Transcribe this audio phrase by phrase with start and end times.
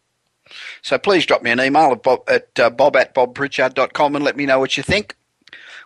[0.84, 4.38] So please drop me an email at bob at, uh, bob at bobpritchard.com and let
[4.38, 5.16] me know what you think.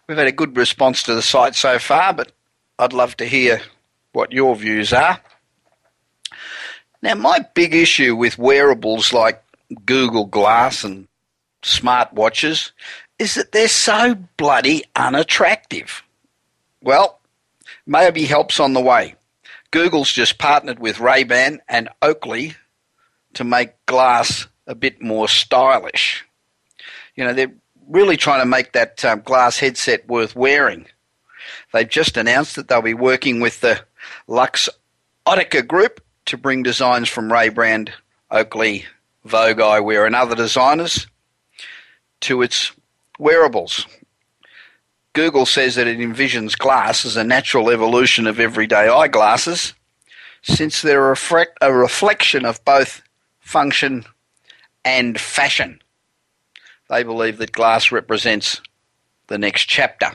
[0.09, 2.31] We've had a good response to the site so far, but
[2.79, 3.61] I'd love to hear
[4.11, 5.21] what your views are.
[7.03, 9.43] Now, my big issue with wearables like
[9.85, 11.07] Google Glass and
[11.61, 12.71] smartwatches
[13.19, 16.01] is that they're so bloody unattractive.
[16.81, 17.19] Well,
[17.85, 19.13] maybe helps on the way.
[19.69, 22.55] Google's just partnered with Ray-Ban and Oakley
[23.35, 26.25] to make glass a bit more stylish.
[27.15, 27.53] You know, they're
[27.89, 30.85] really trying to make that um, glass headset worth wearing.
[31.73, 33.81] They've just announced that they'll be working with the
[34.27, 37.89] Luxottica Group to bring designs from Ray-Ban,
[38.29, 38.85] Oakley,
[39.25, 41.07] Vogue Eyewear, and other designers
[42.21, 42.71] to its
[43.17, 43.85] wearables.
[45.13, 49.73] Google says that it envisions glass as a natural evolution of everyday eyeglasses,
[50.43, 53.01] since they're a reflection of both
[53.39, 54.05] function
[54.85, 55.81] and fashion.
[56.89, 58.61] They believe that glass represents
[59.27, 60.11] the next chapter.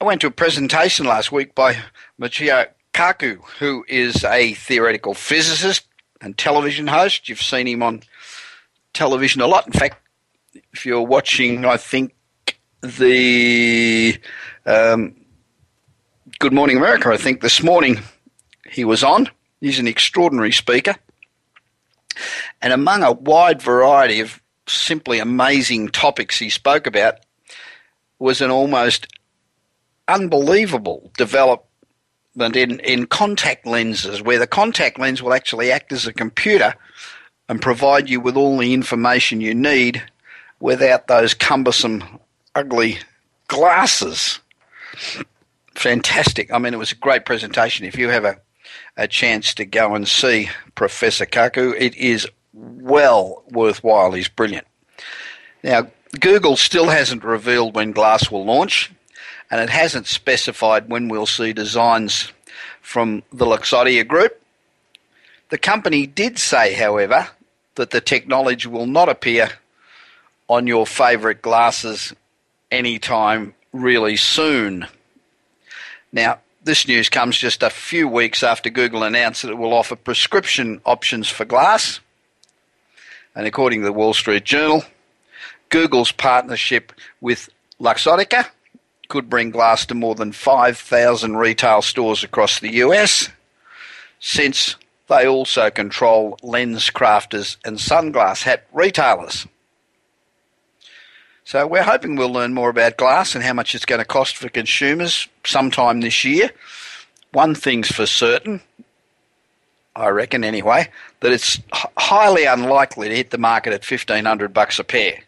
[0.00, 1.78] I went to a presentation last week by
[2.20, 5.86] Michio Kaku, who is a theoretical physicist
[6.20, 7.28] and television host.
[7.28, 8.02] You've seen him on
[8.92, 9.66] television a lot.
[9.66, 9.96] In fact,
[10.72, 12.14] if you're watching, I think,
[12.82, 14.18] the
[14.66, 15.16] um,
[16.38, 18.00] Good Morning America, I think this morning
[18.68, 19.28] he was on.
[19.60, 20.96] He's an extraordinary speaker.
[22.60, 27.20] And among a wide variety of simply amazing topics he spoke about
[28.18, 29.06] was an almost
[30.08, 36.12] unbelievable development in, in contact lenses, where the contact lens will actually act as a
[36.12, 36.74] computer
[37.48, 40.02] and provide you with all the information you need
[40.60, 42.04] without those cumbersome,
[42.54, 42.98] ugly
[43.48, 44.38] glasses.
[45.74, 46.52] Fantastic.
[46.52, 47.86] I mean, it was a great presentation.
[47.86, 48.38] If you have a,
[48.96, 52.28] a chance to go and see Professor Kaku, it is
[52.60, 54.12] well worthwhile.
[54.12, 54.66] He's brilliant.
[55.62, 55.88] Now,
[56.18, 58.90] Google still hasn't revealed when Glass will launch,
[59.50, 62.32] and it hasn't specified when we'll see designs
[62.80, 64.40] from the Luxottica Group.
[65.50, 67.28] The company did say, however,
[67.76, 69.50] that the technology will not appear
[70.48, 72.12] on your favourite glasses
[72.70, 74.86] anytime really soon.
[76.12, 79.96] Now, this news comes just a few weeks after Google announced that it will offer
[79.96, 82.00] prescription options for glass.
[83.34, 84.84] And according to the Wall Street Journal,
[85.68, 87.48] Google's partnership with
[87.80, 88.46] Luxottica
[89.08, 93.28] could bring glass to more than 5,000 retail stores across the US,
[94.20, 94.76] since
[95.08, 99.46] they also control LensCrafters and Sunglass Hut retailers.
[101.44, 104.36] So we're hoping we'll learn more about glass and how much it's going to cost
[104.36, 106.52] for consumers sometime this year.
[107.32, 108.60] One thing's for certain,
[109.96, 110.88] I reckon anyway,
[111.20, 115.20] that it's highly unlikely to hit the market at 1500 bucks a pair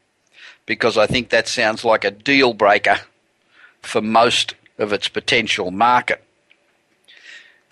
[0.67, 3.01] because I think that sounds like a deal breaker
[3.83, 6.23] for most of its potential market.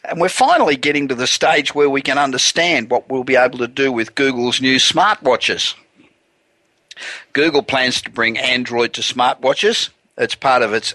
[0.05, 3.59] And we're finally getting to the stage where we can understand what we'll be able
[3.59, 5.75] to do with Google's new smartwatches.
[7.33, 9.91] Google plans to bring Android to smartwatches.
[10.19, 10.95] It's part of its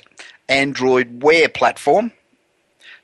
[0.50, 2.12] Android Wear platform.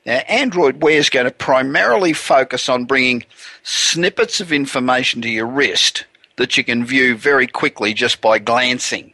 [0.04, 3.24] Now, Android Wear is going to primarily focus on bringing
[3.62, 6.06] snippets of information to your wrist
[6.36, 9.12] that you can view very quickly just by glancing.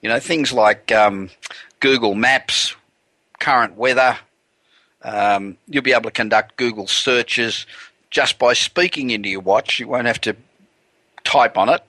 [0.00, 1.30] You know, things like um,
[1.80, 2.74] Google Maps,
[3.38, 4.18] current weather,
[5.02, 7.66] Um, you'll be able to conduct Google searches
[8.10, 9.78] just by speaking into your watch.
[9.78, 10.34] You won't have to
[11.22, 11.82] type on it.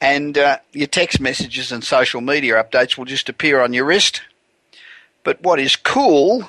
[0.00, 4.22] And uh, your text messages and social media updates will just appear on your wrist.
[5.24, 6.48] But what is cool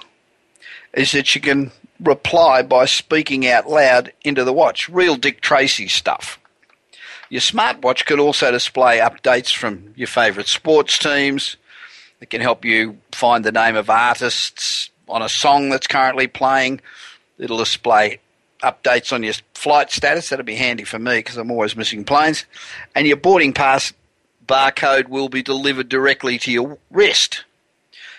[0.93, 4.89] is that you can reply by speaking out loud into the watch.
[4.89, 6.39] Real Dick Tracy stuff.
[7.29, 11.57] Your smartwatch could also display updates from your favourite sports teams.
[12.21, 16.79] It can help you find the name of artists on a song that's currently playing.
[17.39, 18.19] It'll display
[18.61, 20.29] updates on your flight status.
[20.29, 22.45] That'll be handy for me because I'm always missing planes.
[22.95, 23.93] And your boarding pass
[24.47, 27.45] barcode will be delivered directly to your wrist.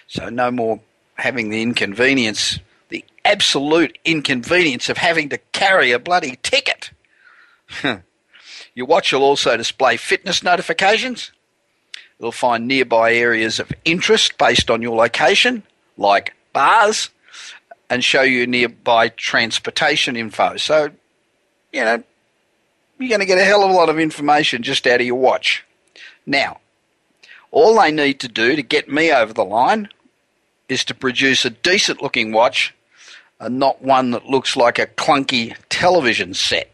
[0.06, 0.80] So no more
[1.14, 2.58] having the inconvenience,
[2.88, 6.90] the absolute inconvenience of having to carry a bloody ticket.
[8.74, 11.32] your watch will also display fitness notifications.
[12.18, 15.62] It'll find nearby areas of interest based on your location,
[15.96, 17.10] like bars,
[17.90, 20.56] and show you nearby transportation info.
[20.56, 20.90] So,
[21.72, 22.02] you know,
[22.98, 25.16] you're going to get a hell of a lot of information just out of your
[25.16, 25.64] watch.
[26.26, 26.58] Now,
[27.50, 29.88] all they need to do to get me over the line
[30.68, 32.74] is to produce a decent looking watch
[33.40, 36.70] and not one that looks like a clunky television set.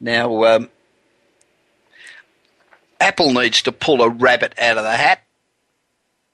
[0.00, 0.70] Now, um,
[3.00, 5.22] Apple needs to pull a rabbit out of the hat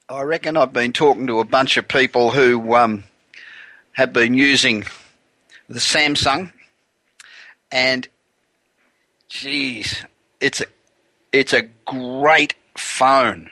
[0.09, 3.03] I reckon I've been talking to a bunch of people who um,
[3.91, 4.85] have been using
[5.67, 6.53] the Samsung,
[7.73, 8.07] and
[9.27, 10.05] geez,
[10.39, 10.65] it's a
[11.33, 13.51] it's a great phone.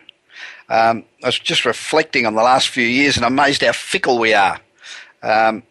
[0.69, 4.33] Um, I was just reflecting on the last few years, and amazed how fickle we
[4.33, 4.59] are.
[5.21, 5.63] Um,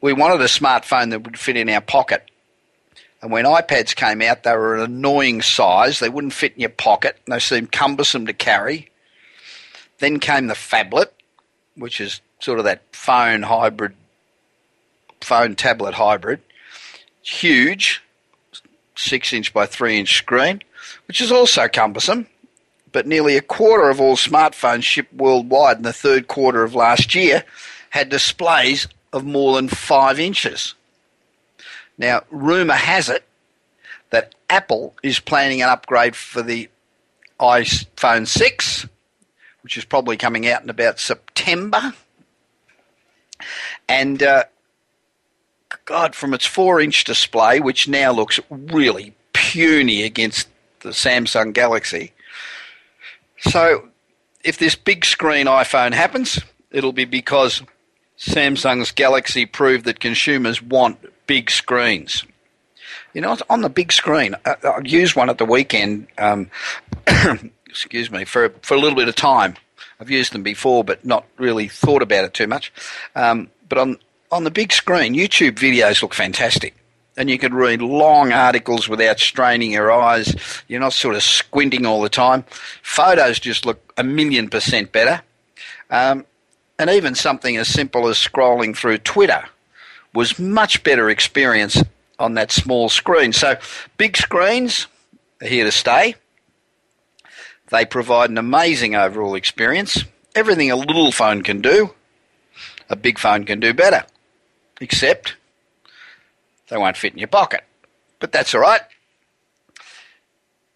[0.00, 2.30] we wanted a smartphone that would fit in our pocket.
[3.22, 5.98] And when iPads came out, they were an annoying size.
[5.98, 7.18] They wouldn't fit in your pocket.
[7.26, 8.90] They seemed cumbersome to carry.
[9.98, 11.08] Then came the phablet,
[11.74, 13.94] which is sort of that phone hybrid,
[15.22, 16.40] phone tablet hybrid.
[17.22, 18.02] Huge,
[18.94, 20.62] six inch by three inch screen,
[21.08, 22.26] which is also cumbersome.
[22.92, 27.14] But nearly a quarter of all smartphones shipped worldwide in the third quarter of last
[27.14, 27.44] year
[27.90, 30.74] had displays of more than five inches.
[31.98, 33.24] Now, rumour has it
[34.10, 36.68] that Apple is planning an upgrade for the
[37.40, 38.86] iPhone 6
[39.66, 41.92] which is probably coming out in about September.
[43.88, 44.44] And uh,
[45.86, 50.46] God, from its four inch display, which now looks really puny against
[50.82, 52.12] the Samsung Galaxy.
[53.38, 53.88] So,
[54.44, 56.40] if this big screen iPhone happens,
[56.70, 57.62] it'll be because
[58.18, 62.24] Samsung's Galaxy proved that consumers want big screens.
[63.12, 66.08] You know, on the big screen, I, I used one at the weekend.
[66.18, 66.50] Um,
[67.66, 69.56] excuse me, for for a little bit of time.
[69.98, 72.72] I've used them before, but not really thought about it too much.
[73.14, 73.98] Um, but on
[74.30, 76.74] on the big screen, YouTube videos look fantastic,
[77.16, 80.34] and you can read long articles without straining your eyes.
[80.68, 82.44] You're not sort of squinting all the time.
[82.82, 85.22] Photos just look a million percent better,
[85.90, 86.26] um,
[86.78, 89.44] and even something as simple as scrolling through Twitter
[90.12, 91.82] was much better experience
[92.18, 93.32] on that small screen.
[93.32, 93.56] So
[93.98, 94.86] big screens
[95.42, 96.14] are here to stay.
[97.68, 100.04] They provide an amazing overall experience.
[100.34, 101.94] Everything a little phone can do,
[102.88, 104.04] a big phone can do better.
[104.80, 105.34] Except
[106.68, 107.62] they won't fit in your pocket.
[108.18, 108.80] But that's all right.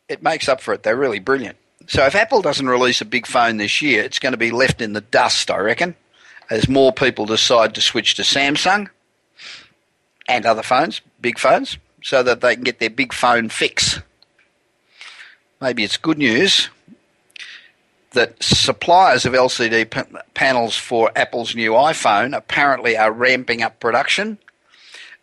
[0.09, 0.83] It makes up for it.
[0.83, 1.57] They're really brilliant.
[1.87, 4.81] So if Apple doesn't release a big phone this year, it's going to be left
[4.81, 5.97] in the dust, I reckon,
[6.49, 8.89] as more people decide to switch to Samsung
[10.29, 14.01] and other phones, big phones, so that they can get their big phone fix.
[15.61, 16.71] Maybe it's good news
[18.13, 24.39] that suppliers of LCD p- panels for Apple's new iPhone apparently are ramping up production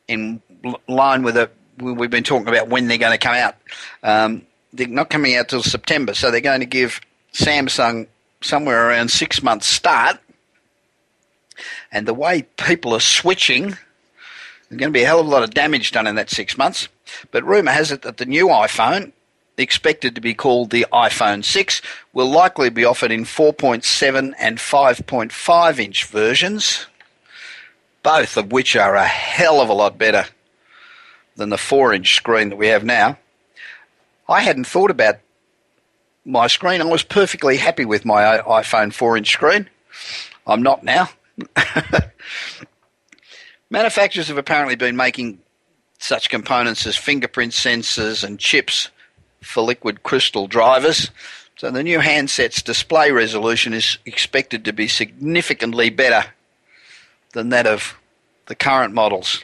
[0.08, 0.42] in
[0.88, 1.50] line with a
[1.80, 3.56] we've been talking about when they're going to come out.
[4.04, 7.02] Um, they're not coming out till September, so they're going to give
[7.34, 8.08] Samsung
[8.42, 10.20] somewhere around six months start.
[11.92, 13.70] And the way people are switching,
[14.70, 16.58] there's going to be a hell of a lot of damage done in that six
[16.58, 16.88] months.
[17.32, 19.12] But rumour has it that the new iPhone
[19.58, 21.82] expected to be called the iPhone 6,
[22.14, 26.86] will likely be offered in 4.7 and 5.5 inch versions,
[28.04, 30.26] both of which are a hell of a lot better
[31.38, 33.18] than the 4 inch screen that we have now.
[34.28, 35.20] I hadn't thought about
[36.26, 36.82] my screen.
[36.82, 39.70] I was perfectly happy with my iPhone 4 inch screen.
[40.46, 41.10] I'm not now.
[43.70, 45.40] Manufacturers have apparently been making
[46.00, 48.90] such components as fingerprint sensors and chips
[49.42, 51.10] for liquid crystal drivers
[51.58, 56.24] So the new handset's display resolution is expected to be significantly better
[57.34, 57.98] than that of
[58.46, 59.44] the current models.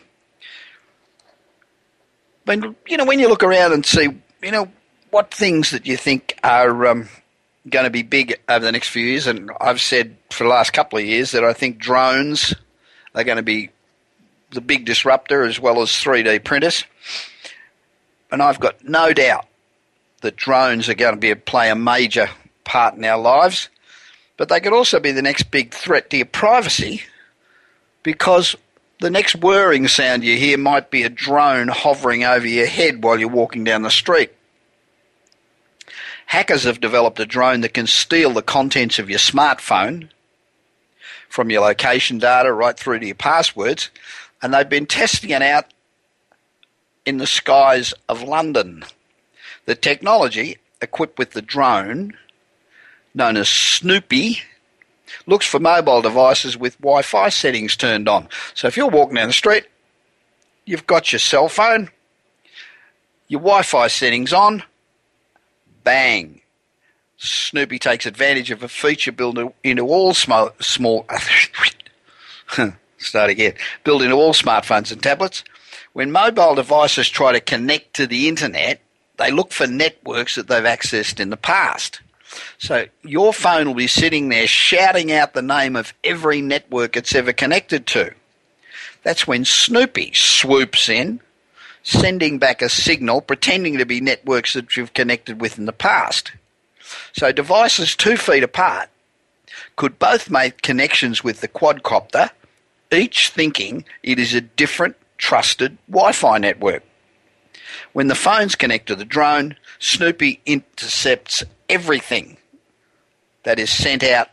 [2.46, 4.10] But you know, when you look around and see,
[4.42, 4.70] you know,
[5.10, 7.10] what things that you think are um,
[7.70, 10.74] going to be big over the next few years, and I've said for the last
[10.74, 12.54] couple of years that I think drones
[13.16, 13.70] are going to be
[14.52, 16.84] the big disruptor as well as 3D printers.
[18.32, 19.46] And I've got no doubt
[20.22, 22.30] that drones are going to be a, play a major
[22.64, 23.70] part in our lives,
[24.38, 27.04] but they could also be the next big threat to your privacy
[28.02, 28.56] because
[29.04, 33.20] the next whirring sound you hear might be a drone hovering over your head while
[33.20, 34.32] you're walking down the street.
[36.28, 40.08] Hackers have developed a drone that can steal the contents of your smartphone
[41.28, 43.90] from your location data right through to your passwords,
[44.42, 45.66] and they've been testing it out
[47.06, 48.86] in the skies of London.
[49.66, 52.14] The technology, equipped with the drone,
[53.14, 54.40] known as Snoopy,
[55.26, 58.28] looks for mobile devices with Wi Fi settings turned on.
[58.54, 59.66] So if you're walking down the street,
[60.66, 61.90] you've got your cell phone,
[63.28, 64.64] your Wi Fi settings on,
[65.84, 66.42] bang.
[67.18, 71.06] Snoopy takes advantage of a feature built into all small, small
[72.98, 73.54] start again,
[73.84, 75.44] built into all smartphones and tablets.
[75.94, 78.82] When mobile devices try to connect to the internet,
[79.18, 82.02] they look for networks that they've accessed in the past.
[82.58, 87.16] So your phone will be sitting there shouting out the name of every network it's
[87.16, 88.14] ever connected to.
[89.04, 91.20] That's when Snoopy swoops in,
[91.84, 96.32] sending back a signal pretending to be networks that you've connected with in the past.
[97.14, 98.90] So devices two feet apart
[99.76, 102.30] could both make connections with the quadcopter,
[102.92, 106.84] each thinking it is a different trusted Wi Fi network.
[107.94, 112.38] When the phones connect to the drone, Snoopy intercepts everything
[113.44, 114.30] that is sent out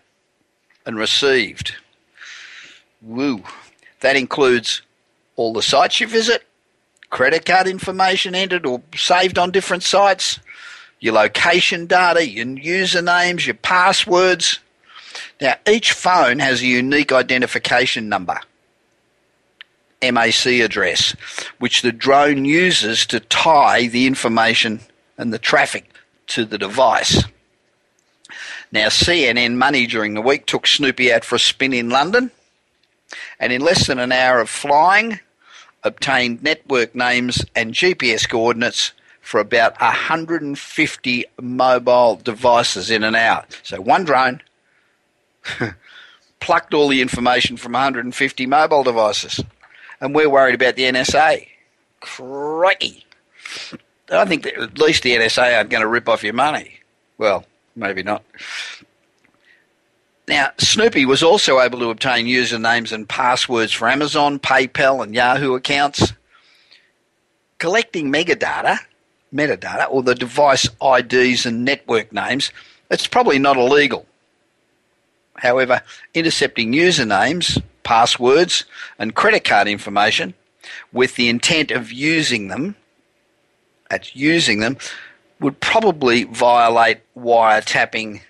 [0.86, 1.74] and received.
[3.02, 3.42] Woo.
[3.98, 4.82] That includes
[5.34, 6.44] all the sites you visit,
[7.10, 10.38] credit card information entered or saved on different sites,
[11.00, 14.60] your location data, your usernames, your passwords.
[15.40, 18.38] Now, each phone has a unique identification number,
[20.00, 21.16] MAC address,
[21.58, 24.80] which the drone uses to tie the information
[25.20, 25.92] and the traffic
[26.26, 27.24] to the device.
[28.72, 32.30] Now, CNN Money during the week took Snoopy out for a spin in London,
[33.38, 35.20] and in less than an hour of flying,
[35.84, 43.60] obtained network names and GPS coordinates for about 150 mobile devices in and out.
[43.62, 44.40] So one drone
[46.40, 49.44] plucked all the information from 150 mobile devices.
[50.00, 51.46] And we're worried about the NSA.
[52.00, 53.04] Crikey.
[54.10, 56.80] I think at least the NSA aren't going to rip off your money.
[57.18, 57.44] Well,
[57.76, 58.24] maybe not.
[60.26, 65.54] Now, Snoopy was also able to obtain usernames and passwords for Amazon, PayPal, and Yahoo
[65.54, 66.12] accounts.
[67.58, 68.78] Collecting metadata,
[69.34, 72.52] metadata, or the device IDs and network names,
[72.90, 74.06] it's probably not illegal.
[75.36, 75.82] However,
[76.14, 78.64] intercepting usernames, passwords,
[78.98, 80.34] and credit card information
[80.92, 82.76] with the intent of using them,
[83.90, 84.76] at using them,
[85.40, 88.20] would probably violate wiretapping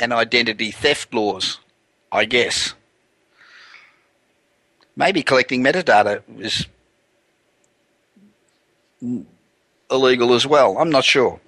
[0.00, 1.58] and identity theft laws,
[2.10, 2.74] I guess.
[4.96, 6.66] Maybe collecting metadata is
[9.90, 10.78] illegal as well.
[10.78, 11.40] I'm not sure.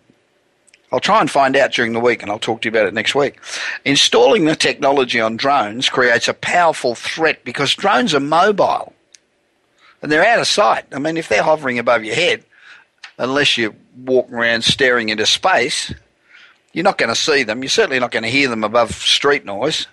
[0.93, 2.95] I'll try and find out during the week and I'll talk to you about it
[2.95, 3.41] next week.
[3.85, 8.93] Installing the technology on drones creates a powerful threat because drones are mobile
[10.01, 10.85] and they're out of sight.
[10.93, 12.45] I mean, if they're hovering above your head,
[13.19, 15.93] unless you're walking around staring into space,
[16.73, 17.63] you're not going to see them.
[17.63, 19.87] You're certainly not going to hear them above street noise.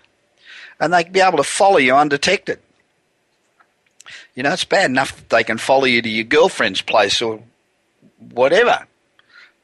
[0.79, 2.59] And they can be able to follow you undetected.
[4.35, 7.39] You know, it's bad enough that they can follow you to your girlfriend's place or
[8.31, 8.85] whatever.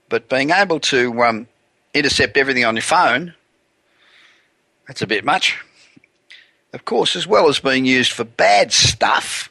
[0.07, 1.47] But being able to um,
[1.93, 3.33] intercept everything on your phone,
[4.87, 5.57] that's a bit much.
[6.71, 9.48] Of course, as well as being used for bad stuff,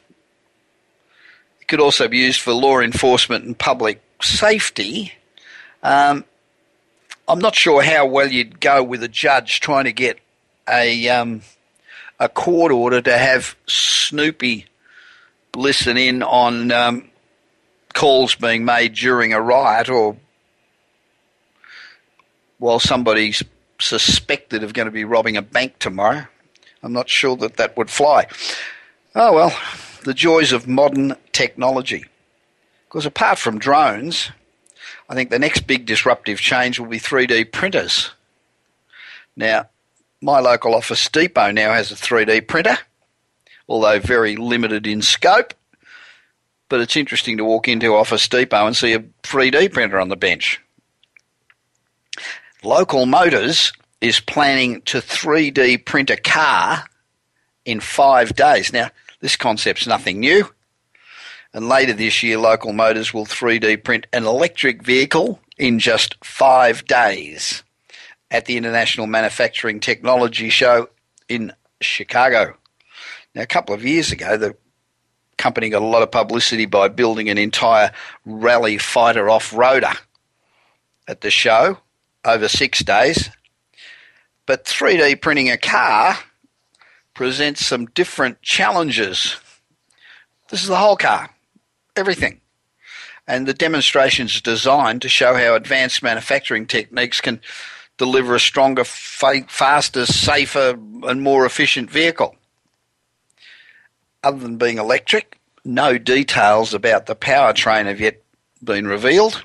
[1.69, 5.13] could also be used for law enforcement and public safety.
[5.83, 6.25] Um,
[7.27, 10.19] I'm not sure how well you'd go with a judge trying to get
[10.67, 11.41] a um,
[12.19, 14.65] a court order to have Snoopy
[15.55, 17.09] listen in on um,
[17.93, 20.17] calls being made during a riot or
[22.57, 23.43] while somebody's
[23.79, 26.25] suspected of going to be robbing a bank tomorrow.
[26.83, 28.27] I'm not sure that that would fly.
[29.15, 29.57] Oh well,
[30.03, 32.05] the joys of modern technology.
[32.87, 34.31] Because apart from drones,
[35.09, 38.11] I think the next big disruptive change will be 3D printers.
[39.35, 39.69] Now,
[40.21, 42.77] my local office depot now has a 3D printer,
[43.67, 45.53] although very limited in scope.
[46.69, 50.15] But it's interesting to walk into Office Depot and see a 3D printer on the
[50.15, 50.61] bench.
[52.63, 56.85] Local Motors is planning to 3D print a car
[57.65, 58.71] in five days.
[58.71, 60.47] Now, this concept's nothing new.
[61.53, 66.85] And later this year, Local Motors will 3D print an electric vehicle in just five
[66.85, 67.63] days
[68.31, 70.89] at the International Manufacturing Technology Show
[71.27, 72.55] in Chicago.
[73.33, 74.55] Now, a couple of years ago, the
[75.37, 77.91] company got a lot of publicity by building an entire
[78.25, 79.97] rally fighter off roader
[81.07, 81.77] at the show
[82.25, 83.29] over six days.
[84.45, 86.17] But 3D printing a car
[87.19, 89.35] presents some different challenges.
[90.49, 91.29] This is the whole car,
[91.97, 92.39] everything.
[93.27, 97.41] And the demonstration is designed to show how advanced manufacturing techniques can
[97.97, 102.37] deliver a stronger, faster, safer, and more efficient vehicle.
[104.23, 108.23] Other than being electric, no details about the powertrain have yet
[108.63, 109.43] been revealed.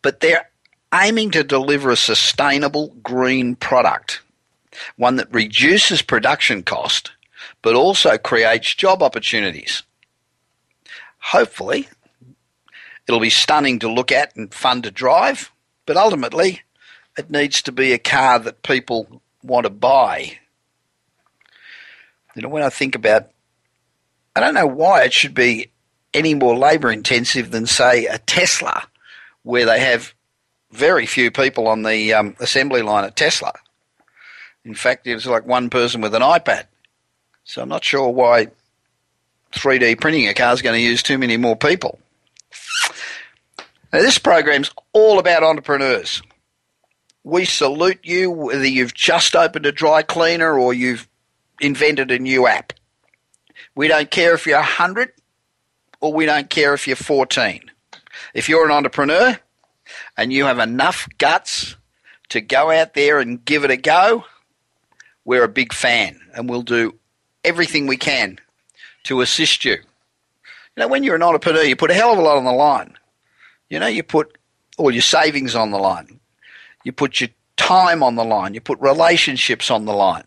[0.00, 0.48] But they're
[0.94, 4.22] aiming to deliver a sustainable green product,
[4.96, 7.12] one that reduces production cost
[7.62, 9.82] but also creates job opportunities.
[11.18, 11.88] Hopefully,
[13.06, 15.50] it'll be stunning to look at and fun to drive,
[15.86, 16.62] but ultimately,
[17.18, 20.38] it needs to be a car that people want to buy.
[22.34, 23.30] You know, when I think about,
[24.34, 25.70] I don't know why it should be
[26.14, 28.86] any more labour intensive than, say, a Tesla,
[29.42, 30.14] where they have
[30.70, 33.52] very few people on the um, assembly line at Tesla.
[34.64, 36.64] In fact, there's like one person with an iPad.
[37.44, 38.48] So I'm not sure why
[39.52, 41.98] 3D printing a car is going to use too many more people.
[43.92, 46.22] Now, this program's all about entrepreneurs.
[47.24, 51.08] We salute you whether you've just opened a dry cleaner or you've
[51.60, 52.72] invented a new app.
[53.74, 55.12] We don't care if you're 100
[56.00, 57.62] or we don't care if you're 14.
[58.34, 59.38] If you're an entrepreneur
[60.16, 61.76] and you have enough guts
[62.30, 64.24] to go out there and give it a go,
[65.24, 66.98] we're a big fan and we'll do
[67.44, 68.38] everything we can
[69.04, 69.72] to assist you.
[69.72, 69.80] You
[70.76, 72.94] know, when you're an entrepreneur, you put a hell of a lot on the line.
[73.68, 74.36] You know, you put
[74.78, 76.20] all your savings on the line.
[76.84, 78.54] You put your time on the line.
[78.54, 80.24] You put relationships on the line.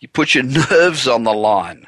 [0.00, 1.86] You put your nerves on the line.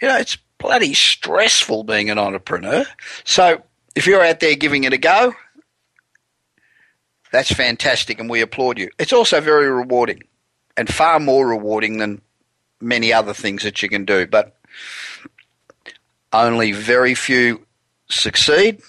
[0.00, 2.84] You know, it's bloody stressful being an entrepreneur.
[3.24, 3.62] So
[3.94, 5.34] if you're out there giving it a go,
[7.30, 8.90] that's fantastic and we applaud you.
[8.98, 10.22] It's also very rewarding
[10.76, 12.20] and far more rewarding than
[12.80, 14.56] many other things that you can do, but
[16.32, 17.64] only very few
[18.08, 18.80] succeed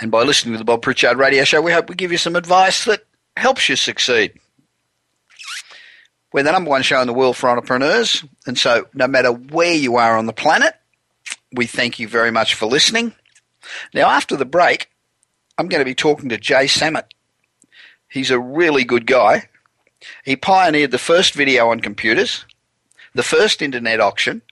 [0.00, 2.34] and by listening to the Bob Pritchard Radio Show, we hope we give you some
[2.34, 3.04] advice that
[3.36, 4.32] helps you succeed.
[6.32, 9.74] We're the number one show in the world for entrepreneurs, and so no matter where
[9.74, 10.74] you are on the planet,
[11.52, 13.12] we thank you very much for listening.
[13.92, 14.90] Now, after the break,
[15.58, 17.12] I'm going to be talking to Jay Samit.
[18.08, 19.49] He's a really good guy.
[20.24, 22.44] He pioneered the first video on computers,
[23.14, 24.42] the first internet auction,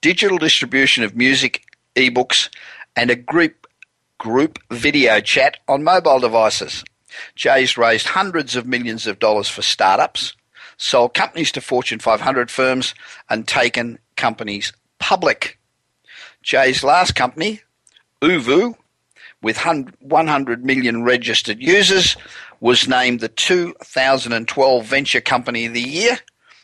[0.00, 1.64] digital distribution of music,
[1.96, 2.48] ebooks,
[2.96, 3.66] and a group
[4.18, 6.84] group video chat on mobile devices.
[7.34, 10.34] Jay's raised hundreds of millions of dollars for startups,
[10.76, 12.94] sold companies to Fortune 500 firms,
[13.30, 15.58] and taken companies public.
[16.42, 17.60] Jay's last company,
[18.20, 18.74] ooVoo,
[19.42, 22.16] with 100 million registered users,
[22.60, 26.18] was named the 2012 Venture Company of the Year,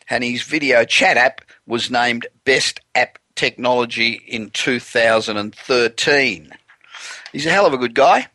[0.08, 6.52] and his video chat app was named Best App Technology in 2013.
[7.32, 8.28] He's a hell of a good guy.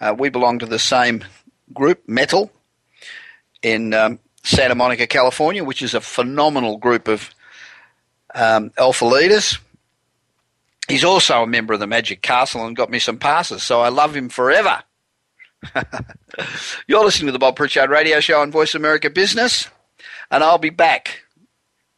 [0.00, 1.24] Uh, we belong to the same
[1.72, 2.50] group, Metal,
[3.62, 7.30] in um, Santa Monica, California, which is a phenomenal group of
[8.34, 9.58] um, alpha leaders.
[10.88, 13.88] He's also a member of the Magic Castle and got me some passes, so I
[13.88, 14.82] love him forever.
[16.86, 19.68] You're listening to the Bob Pritchard Radio Show on Voice America Business,
[20.30, 21.22] and I'll be back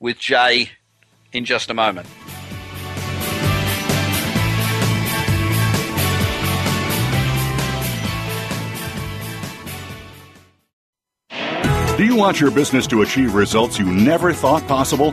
[0.01, 0.71] with Jay
[1.33, 2.07] in just a moment.
[11.99, 15.13] Do you want your business to achieve results you never thought possible?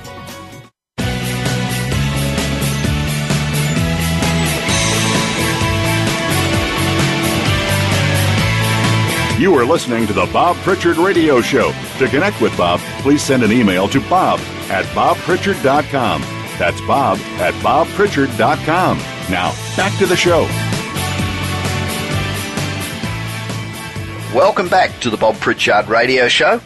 [9.41, 11.71] You are listening to the Bob Pritchard Radio Show.
[11.97, 16.21] To connect with Bob, please send an email to bob at bobpritchard.com.
[16.59, 18.97] That's bob at bobpritchard.com.
[19.31, 20.41] Now, back to the show.
[24.31, 26.61] Welcome back to the Bob Pritchard Radio Show.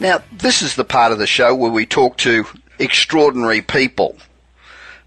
[0.00, 2.44] Now, this is the part of the show where we talk to
[2.80, 4.16] extraordinary people.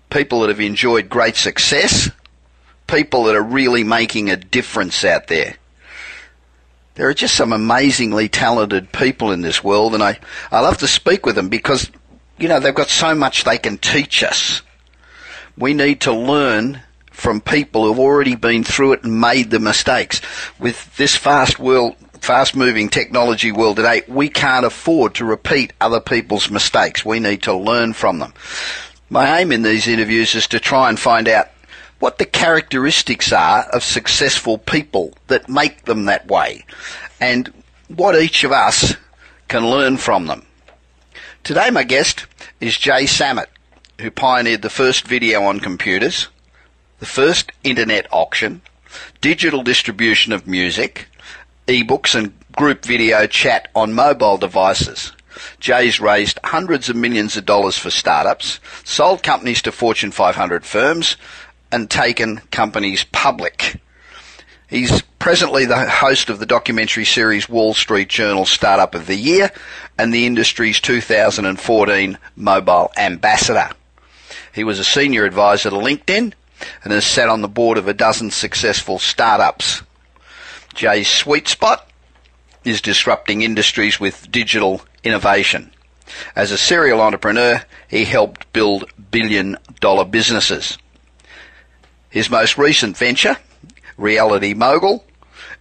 [0.10, 2.10] People that have enjoyed great success.
[2.88, 5.58] People that are really making a difference out there
[6.98, 10.20] there are just some amazingly talented people in this world, and I,
[10.52, 11.92] I love to speak with them because,
[12.40, 14.64] you know, they've got so much they can teach us.
[15.56, 16.82] We need to learn
[17.12, 20.22] from people who've already been through it and made the mistakes.
[20.60, 26.00] With this fast world, fast moving technology world today, we can't afford to repeat other
[26.00, 27.06] people's mistakes.
[27.06, 28.34] We need to learn from them.
[29.12, 31.50] My aim in these interviews is to try and find out
[32.00, 36.66] what the characteristics are of successful people that make them that way
[37.20, 37.52] and
[37.88, 38.96] what each of us
[39.48, 40.46] can learn from them.
[41.44, 42.26] Today my guest
[42.60, 43.50] is Jay Samit,
[44.00, 46.28] who pioneered the first video on computers,
[47.00, 48.62] the first internet auction,
[49.22, 51.08] digital distribution of music,
[51.68, 55.14] ebooks and group video chat on mobile devices.
[55.60, 61.16] Jay's raised hundreds of millions of dollars for startups, sold companies to Fortune 500 firms,
[61.72, 63.80] and taken companies public.
[64.70, 69.52] He's presently the host of the documentary series Wall Street Journal Startup of the Year
[69.98, 73.70] and the industry's 2014 Mobile Ambassador.
[74.54, 76.34] He was a senior advisor to LinkedIn
[76.84, 79.84] and has sat on the board of a dozen successful startups.
[80.74, 81.90] Jay's sweet spot
[82.66, 85.72] is disrupting industries with digital innovation.
[86.36, 90.78] As a serial entrepreneur, he helped build billion dollar businesses.
[92.10, 93.38] His most recent venture,
[93.98, 95.04] Realty Mogul,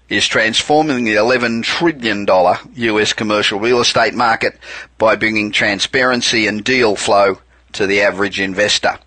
[0.08, 2.26] is transforming the $11 trillion
[2.74, 4.58] US commercial real estate market
[4.98, 7.38] by bringing transparency and deal flow
[7.72, 8.98] to the average investor.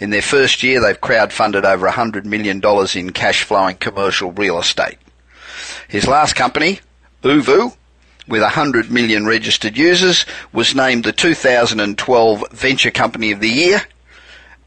[0.00, 2.60] In their first year, they've crowdfunded over $100 million
[2.94, 4.98] in cash flowing commercial real estate.
[5.86, 6.80] His last company,
[7.22, 7.76] ooVoo,
[8.26, 13.82] with 100 million registered users, was named the 2012 Venture Company of the Year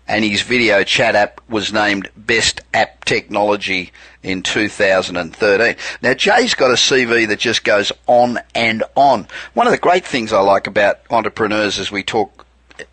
[0.08, 5.76] and his video chat app was named Best App Technology in 2013.
[6.02, 9.28] Now, Jay's got a CV that just goes on and on.
[9.54, 12.46] One of the great things I like about entrepreneurs, as we talk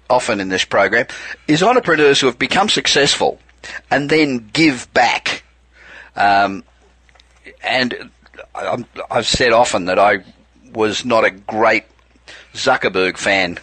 [0.09, 1.07] often in this program,
[1.49, 3.41] is entrepreneurs who have become successful
[3.91, 5.43] and then give back.
[6.17, 6.65] Um,
[7.63, 8.11] and
[9.11, 10.25] I've said often that I
[10.73, 11.85] was not a great
[12.55, 13.59] Zuckerberg fan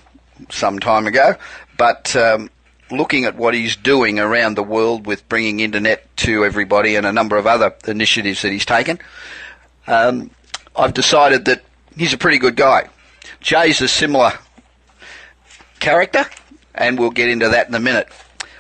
[0.50, 1.36] some time ago,
[1.78, 2.50] but um,
[2.92, 7.12] looking at what he's doing around the world with bringing internet to everybody and a
[7.12, 9.00] number of other initiatives that he's taken,
[9.88, 10.32] um,
[10.76, 11.64] I've decided that
[11.96, 12.90] he's a pretty good guy.
[13.42, 14.34] Jay's a similar
[15.80, 16.26] character,
[16.76, 18.08] and we'll get into that in a minute.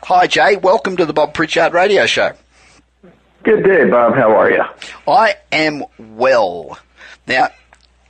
[0.03, 0.55] Hi, Jay.
[0.55, 2.33] Welcome to the Bob Pritchard Radio Show.
[3.43, 4.15] Good day, Bob.
[4.15, 4.63] How are you?
[5.07, 6.79] I am well.
[7.27, 7.49] Now,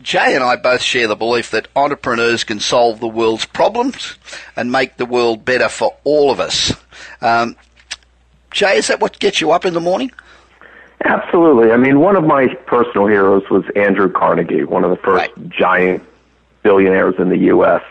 [0.08, 4.18] Jay and I both share the belief that entrepreneurs can solve the world's problems
[4.56, 6.74] and make the world better for all of us.
[7.20, 7.58] Um,
[8.50, 10.10] Jay, is that what gets you up in the morning?
[11.04, 11.74] Absolutely.
[11.74, 15.50] I mean, one of my personal heroes was Andrew Carnegie, one of the first right.
[15.50, 16.06] giant
[16.64, 17.82] billionaires in the U.S.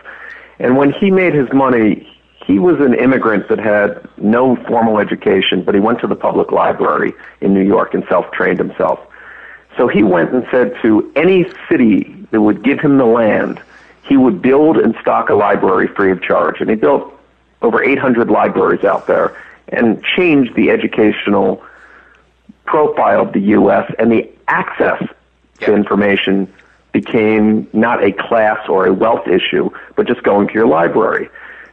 [0.58, 2.10] And when he made his money,
[2.46, 6.50] he was an immigrant that had no formal education, but he went to the public
[6.50, 9.00] library in New York and self trained himself.
[9.76, 13.60] So he went and said to any city that would give him the land,
[14.02, 16.60] he would build and stock a library free of charge.
[16.60, 17.12] And he built
[17.62, 19.36] over 800 libraries out there
[19.68, 21.62] and changed the educational
[22.64, 23.92] profile of the U.S.
[23.98, 25.02] and the access
[25.60, 26.52] to information
[26.92, 31.28] became not a class or a wealth issue, but just going to your library.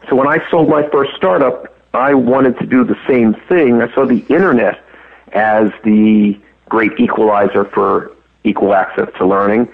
[0.10, 3.82] So when I sold my first startup, I wanted to do the same thing.
[3.82, 4.84] I saw the internet
[5.32, 6.38] as the
[6.70, 8.12] great equalizer for
[8.44, 9.68] equal access to learning.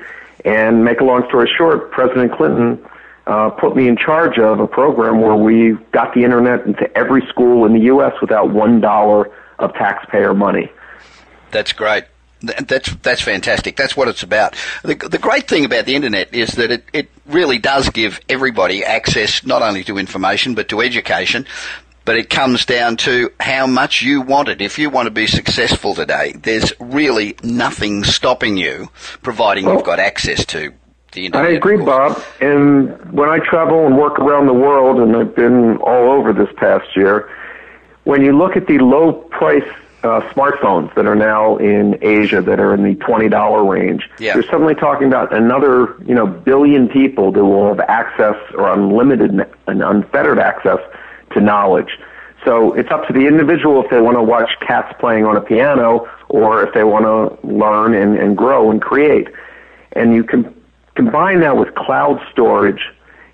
[0.45, 2.84] And make a long story short, President Clinton
[3.28, 7.25] uh, put me in charge of a program where we got the internet into every
[7.28, 8.13] school in the U.S.
[8.21, 10.71] without one dollar of taxpayer money.
[11.52, 12.06] That's great.
[12.41, 13.75] That's that's fantastic.
[13.75, 14.56] That's what it's about.
[14.84, 18.84] The, the great thing about the internet is that it, it really does give everybody
[18.86, 21.45] access not only to information but to education.
[22.09, 24.63] But it comes down to how much you want it.
[24.63, 28.89] If you want to be successful today, there's really nothing stopping you,
[29.21, 30.73] providing well, you've got access to
[31.11, 31.51] the internet.
[31.51, 32.19] I agree, Bob.
[32.41, 36.49] And when I travel and work around the world, and I've been all over this
[36.57, 37.29] past year,
[38.05, 42.59] when you look at the low price uh, smartphones that are now in Asia that
[42.59, 44.09] are in the twenty dollar range.
[44.17, 44.33] Yeah.
[44.33, 49.31] You're suddenly talking about another, you know, billion people that will have access or unlimited
[49.67, 50.79] and unfettered access
[51.31, 51.97] to knowledge.
[52.45, 55.41] So it's up to the individual if they want to watch cats playing on a
[55.41, 59.27] piano or if they want to learn and, and grow and create.
[59.91, 60.55] And you can
[60.95, 62.81] combine that with cloud storage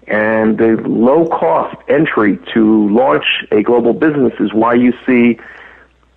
[0.08, 5.39] and the low cost entry to launch a global business is why you see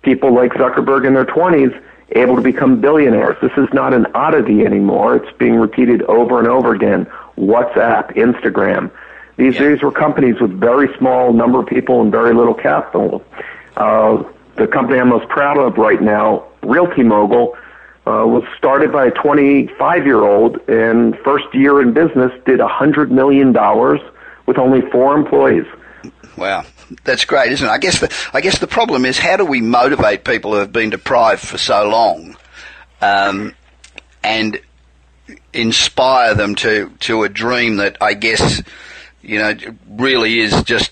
[0.03, 1.79] people like Zuckerberg in their 20s
[2.11, 3.37] able to become billionaires.
[3.41, 5.15] This is not an oddity anymore.
[5.15, 7.05] It's being repeated over and over again.
[7.37, 8.91] WhatsApp, Instagram.
[9.39, 9.69] These yeah.
[9.69, 13.23] days were companies with very small number of people and very little capital.
[13.77, 14.23] Uh,
[14.57, 17.55] the company I'm most proud of right now, Realty Mogul,
[18.05, 23.11] uh, was started by a 25 year old and first year in business did $100
[23.11, 23.53] million
[24.45, 25.65] with only four employees.
[26.37, 26.65] Wow
[27.03, 27.69] that's great, isn't it?
[27.69, 30.71] I guess the I guess the problem is how do we motivate people who have
[30.71, 32.35] been deprived for so long,
[32.99, 33.53] um,
[34.23, 34.59] and
[35.53, 38.63] inspire them to to a dream that I guess
[39.21, 39.53] you know
[39.89, 40.91] really is just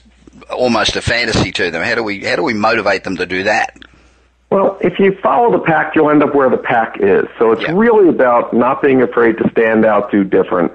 [0.49, 1.83] almost a fantasy to them.
[1.83, 3.77] How do we how do we motivate them to do that?
[4.49, 7.25] Well, if you follow the pack, you'll end up where the pack is.
[7.37, 10.71] So it's really about not being afraid to stand out, do different.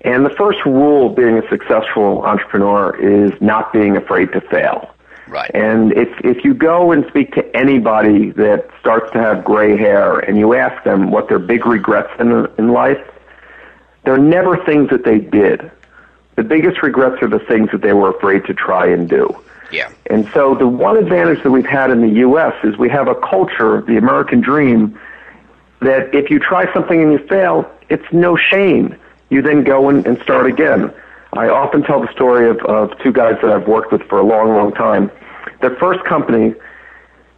[0.00, 4.94] And the first rule of being a successful entrepreneur is not being afraid to fail.
[5.28, 5.50] Right.
[5.52, 10.20] And if if you go and speak to anybody that starts to have gray hair
[10.20, 13.04] and you ask them what their big regrets in in life,
[14.04, 15.70] they're never things that they did.
[16.36, 19.28] The biggest regrets are the things that they were afraid to try and do.
[19.72, 19.90] Yeah.
[20.06, 23.14] And so the one advantage that we've had in the US is we have a
[23.14, 24.98] culture, the American dream,
[25.80, 28.96] that if you try something and you fail, it's no shame
[29.28, 30.92] you then go and, and start again.
[31.32, 34.22] I often tell the story of, of two guys that I've worked with for a
[34.22, 35.10] long, long time.
[35.60, 36.54] Their first company,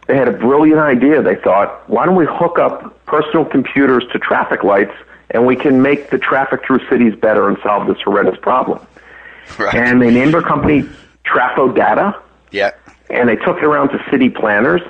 [0.07, 1.21] they had a brilliant idea.
[1.21, 4.93] They thought, why don't we hook up personal computers to traffic lights
[5.31, 8.85] and we can make the traffic through cities better and solve this horrendous problem.
[9.57, 9.75] Right.
[9.75, 10.83] And they named their company
[11.25, 12.19] Traf-O-Data.
[12.51, 12.71] Yeah.
[13.09, 14.81] And they took it around to city planners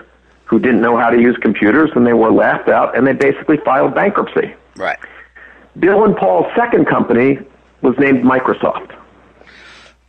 [0.46, 3.58] who didn't know how to use computers and they were laughed out and they basically
[3.58, 4.54] filed bankruptcy.
[4.76, 4.98] Right.
[5.78, 7.40] Bill and Paul's second company
[7.82, 8.96] was named Microsoft.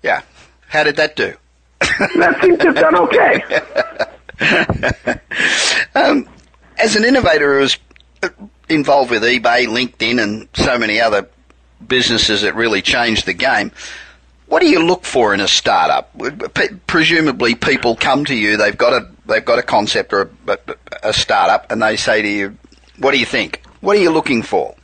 [0.03, 0.23] Yeah.
[0.69, 1.35] How did that do?
[1.81, 3.43] that seems to have done okay.
[5.95, 6.29] um,
[6.79, 7.79] as an innovator it was
[8.71, 11.29] involved with eBay, LinkedIn, and so many other
[11.87, 13.73] businesses that really changed the game,
[14.47, 16.11] what do you look for in a startup?
[16.87, 18.57] Presumably, people come to you.
[18.57, 20.59] They've got a they've got a concept or a,
[21.05, 22.57] a startup, and they say to you,
[22.99, 23.63] "What do you think?
[23.81, 24.75] What are you looking for?"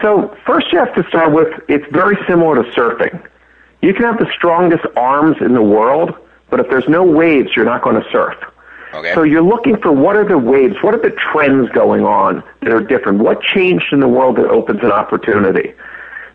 [0.00, 3.22] So first you have to start with it's very similar to surfing.
[3.82, 6.14] You can have the strongest arms in the world,
[6.48, 8.36] but if there's no waves, you're not going to surf.
[8.94, 9.12] Okay.
[9.14, 12.72] So you're looking for what are the waves, what are the trends going on that
[12.72, 13.18] are different?
[13.18, 15.74] What changed in the world that opens an opportunity?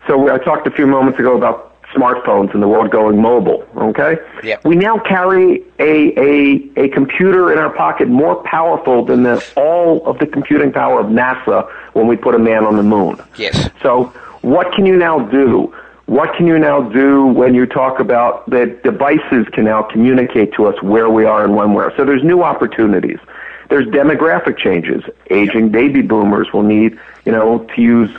[0.06, 3.66] So I talked a few moments ago about smartphones and the world going mobile.
[3.76, 4.64] Okay, yep.
[4.64, 10.04] we now carry a, a a computer in our pocket more powerful than the, all
[10.06, 13.20] of the computing power of NASA when we put a man on the moon.
[13.36, 13.70] Yes.
[13.82, 15.74] So what can you now do?
[16.10, 20.66] What can you now do when you talk about that devices can now communicate to
[20.66, 21.96] us where we are and when we're?
[21.96, 23.20] So there's new opportunities.
[23.68, 25.04] There's demographic changes.
[25.30, 28.10] Aging baby boomers will need, you know, to use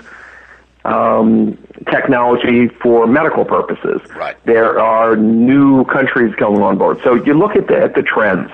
[0.85, 1.57] um,
[1.91, 3.99] technology for medical purposes.
[4.15, 4.37] Right.
[4.45, 7.01] There are new countries coming on board.
[7.03, 8.49] So you look at the, at the trends.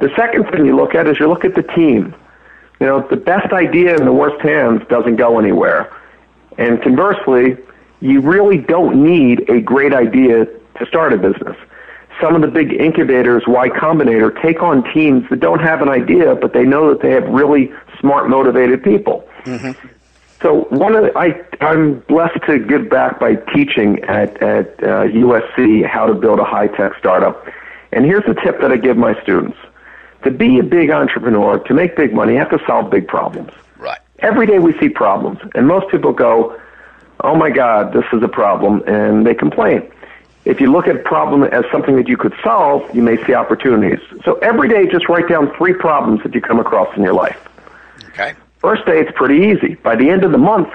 [0.00, 2.12] The second thing you look at is you look at the team.
[2.80, 5.96] You know, the best idea in the worst hands doesn't go anywhere.
[6.58, 7.56] And conversely,
[8.04, 11.56] you really don't need a great idea to start a business.
[12.20, 16.34] Some of the big incubators, Y Combinator, take on teams that don't have an idea,
[16.34, 19.26] but they know that they have really smart, motivated people.
[19.44, 19.88] Mm-hmm.
[20.42, 25.04] So one of the, I I'm blessed to give back by teaching at at uh,
[25.06, 27.46] USC how to build a high tech startup.
[27.90, 29.56] And here's the tip that I give my students:
[30.24, 33.52] to be a big entrepreneur, to make big money, you have to solve big problems.
[33.78, 33.98] Right.
[34.18, 36.60] Every day we see problems, and most people go,
[37.24, 39.82] "Oh my God, this is a problem," and they complain.
[40.44, 43.32] If you look at a problem as something that you could solve, you may see
[43.34, 43.98] opportunities.
[44.24, 47.38] So every day, just write down three problems that you come across in your life.
[48.10, 48.34] Okay.
[48.60, 49.74] First day, it's pretty easy.
[49.76, 50.68] By the end of the month,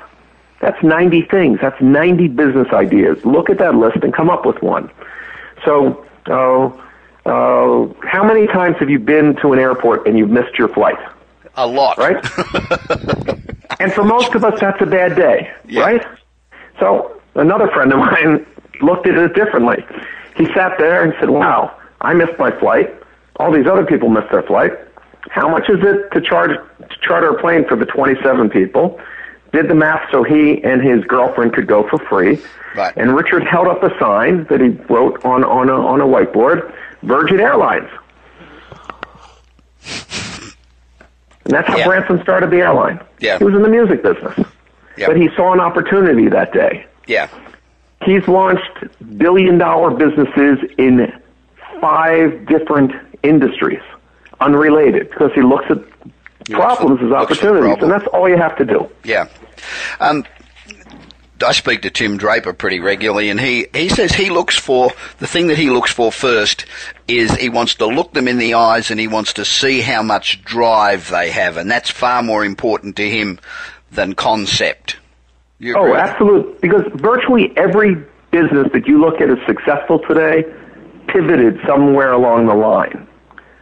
[0.60, 1.60] that's 90 things.
[1.62, 3.24] That's 90 business ideas.
[3.24, 4.90] Look at that list and come up with one.
[5.64, 6.66] So, uh,
[7.30, 10.98] uh, how many times have you been to an airport and you've missed your flight?
[11.56, 11.98] A lot.
[12.00, 12.16] Right?
[13.80, 15.82] and for most of us, that's a bad day, Yeah.
[15.82, 16.06] right?
[16.80, 18.46] So, another friend of mine
[18.82, 19.86] looked at it differently.
[20.36, 22.94] He sat there and said, Wow, I missed my flight.
[23.38, 24.72] All these other people missed their flight.
[25.30, 29.00] How much is it to charge to charter a plane for the 27 people?
[29.52, 32.40] Did the math so he and his girlfriend could go for free.
[32.76, 32.94] Right.
[32.96, 36.72] And Richard held up a sign that he wrote on, on, a, on a whiteboard
[37.02, 37.90] Virgin Airlines.
[41.46, 41.88] And that's how Yeah.
[41.88, 43.00] Branson started the airline.
[43.20, 43.38] Yeah.
[43.40, 44.38] He was in the music business.
[44.98, 45.08] Yeah.
[45.08, 46.86] But he saw an opportunity that day.
[47.08, 47.30] Yeah.
[48.06, 51.12] He's launched billion dollar businesses in
[51.82, 53.82] five different industries,
[54.40, 55.78] unrelated, because he looks at
[56.50, 57.92] problems as looks for opportunities, problem.
[57.92, 58.90] and that's all you have to do.
[59.04, 59.28] Yeah.
[60.00, 60.26] Um,
[61.46, 65.28] I speak to Tim Draper pretty regularly, and he, he says he looks for the
[65.28, 66.66] thing that he looks for first
[67.08, 70.04] is he wants to look them in the eyes and he wants to see how
[70.04, 73.40] much drive they have, and that's far more important to him
[73.92, 74.98] than concept.
[75.60, 76.54] You Oh, absolutely.
[76.62, 77.96] Because virtually every
[78.32, 80.44] business that you look at as successful today
[81.08, 83.08] pivoted somewhere along the line.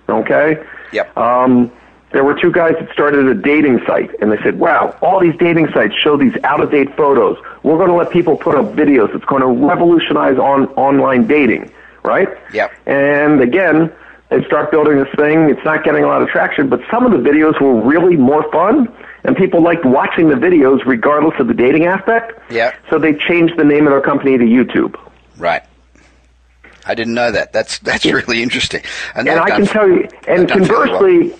[0.09, 0.63] Okay?
[0.91, 1.17] Yep.
[1.17, 1.71] Um,
[2.11, 5.35] there were two guys that started a dating site, and they said, wow, all these
[5.37, 7.37] dating sites show these out of date photos.
[7.63, 9.13] We're going to let people put up videos.
[9.13, 11.71] It's going to revolutionize on, online dating,
[12.03, 12.29] right?
[12.53, 12.71] Yep.
[12.85, 13.91] And again,
[14.29, 15.49] they start building this thing.
[15.49, 18.49] It's not getting a lot of traction, but some of the videos were really more
[18.51, 18.87] fun,
[19.27, 22.39] and people liked watching the videos regardless of the dating aspect.
[22.49, 22.75] Yep.
[22.89, 24.99] So they changed the name of their company to YouTube.
[25.37, 25.61] Right.
[26.85, 27.51] I didn't know that.
[27.51, 28.81] That's that's really interesting.
[29.13, 30.87] And they've I can tell you, and fairly well.
[30.87, 31.35] conversely,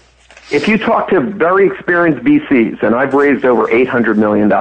[0.52, 4.52] if you talk to very experienced VCs, and I've raised over $800 million,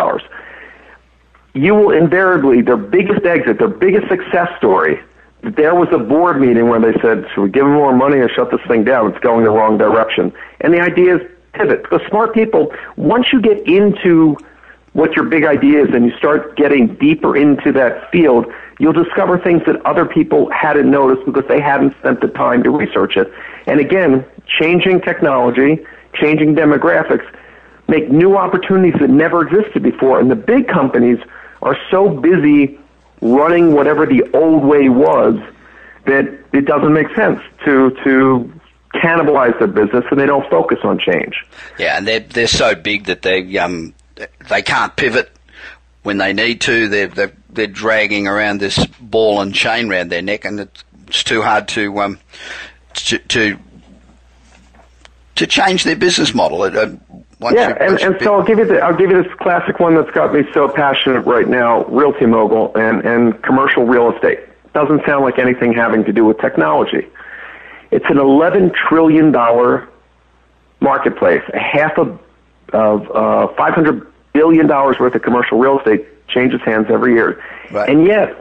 [1.55, 5.01] you will invariably, their biggest exit, their biggest success story,
[5.43, 8.29] there was a board meeting where they said, should we give them more money or
[8.29, 9.11] shut this thing down?
[9.11, 10.33] It's going the wrong direction.
[10.61, 11.83] And the idea is pivot.
[11.83, 14.37] Because smart people, once you get into
[14.93, 18.47] what your big idea is and you start getting deeper into that field,
[18.79, 22.71] you'll discover things that other people hadn't noticed because they hadn't spent the time to
[22.71, 23.31] research it.
[23.67, 27.27] And again, changing technology, changing demographics,
[27.89, 30.19] make new opportunities that never existed before.
[30.19, 31.19] And the big companies
[31.63, 32.79] are so busy
[33.21, 35.39] running whatever the old way was
[36.07, 38.53] that it doesn't make sense to to
[38.95, 41.45] cannibalize their business and they don't focus on change.
[41.79, 43.95] Yeah, and they're they're so big that they um
[44.49, 45.31] they can't pivot
[46.03, 46.89] when they need to.
[46.89, 51.25] They're they're, they're dragging around this ball and chain around their neck, and it's, it's
[51.25, 52.19] too hard to um
[52.95, 53.59] to to,
[55.37, 56.65] to change their business model.
[56.65, 56.97] It, uh,
[57.39, 59.79] once Yeah, you- and, and so I'll give you the, I'll give you this classic
[59.79, 64.41] one that's got me so passionate right now: Realty Mogul and and commercial real estate.
[64.73, 67.07] Doesn't sound like anything having to do with technology.
[67.91, 69.89] It's an eleven trillion dollar
[70.81, 71.43] marketplace.
[71.53, 72.19] A half of
[72.73, 77.43] of uh, five hundred billion dollars worth of commercial real estate changes hands every year,
[77.71, 77.89] Right.
[77.89, 78.35] and yet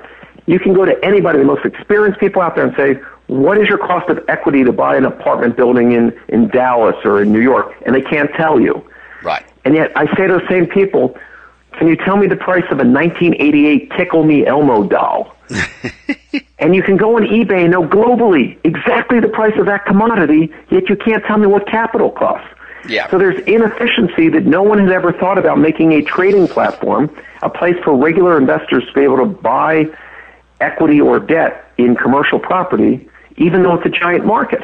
[0.48, 3.68] you can go to anybody, the most experienced people out there, and say, "What is
[3.70, 7.42] your cost of equity to buy an apartment building in in Dallas or in New
[7.42, 8.84] York?" And they can't tell you.
[9.24, 9.44] right.
[9.64, 11.18] And yet I say to the same people,
[11.74, 15.35] can you tell me the price of a 1988 Tickle Me Elmo doll?
[16.60, 20.54] and you can go on eBay and know globally exactly the price of that commodity,
[20.70, 22.48] yet you can't tell me what capital costs.
[22.88, 23.10] Yeah.
[23.10, 27.50] So there's inefficiency that no one has ever thought about making a trading platform, a
[27.50, 29.86] place for regular investors to be able to buy
[30.62, 34.64] equity or debt in commercial property, even though it's a giant market.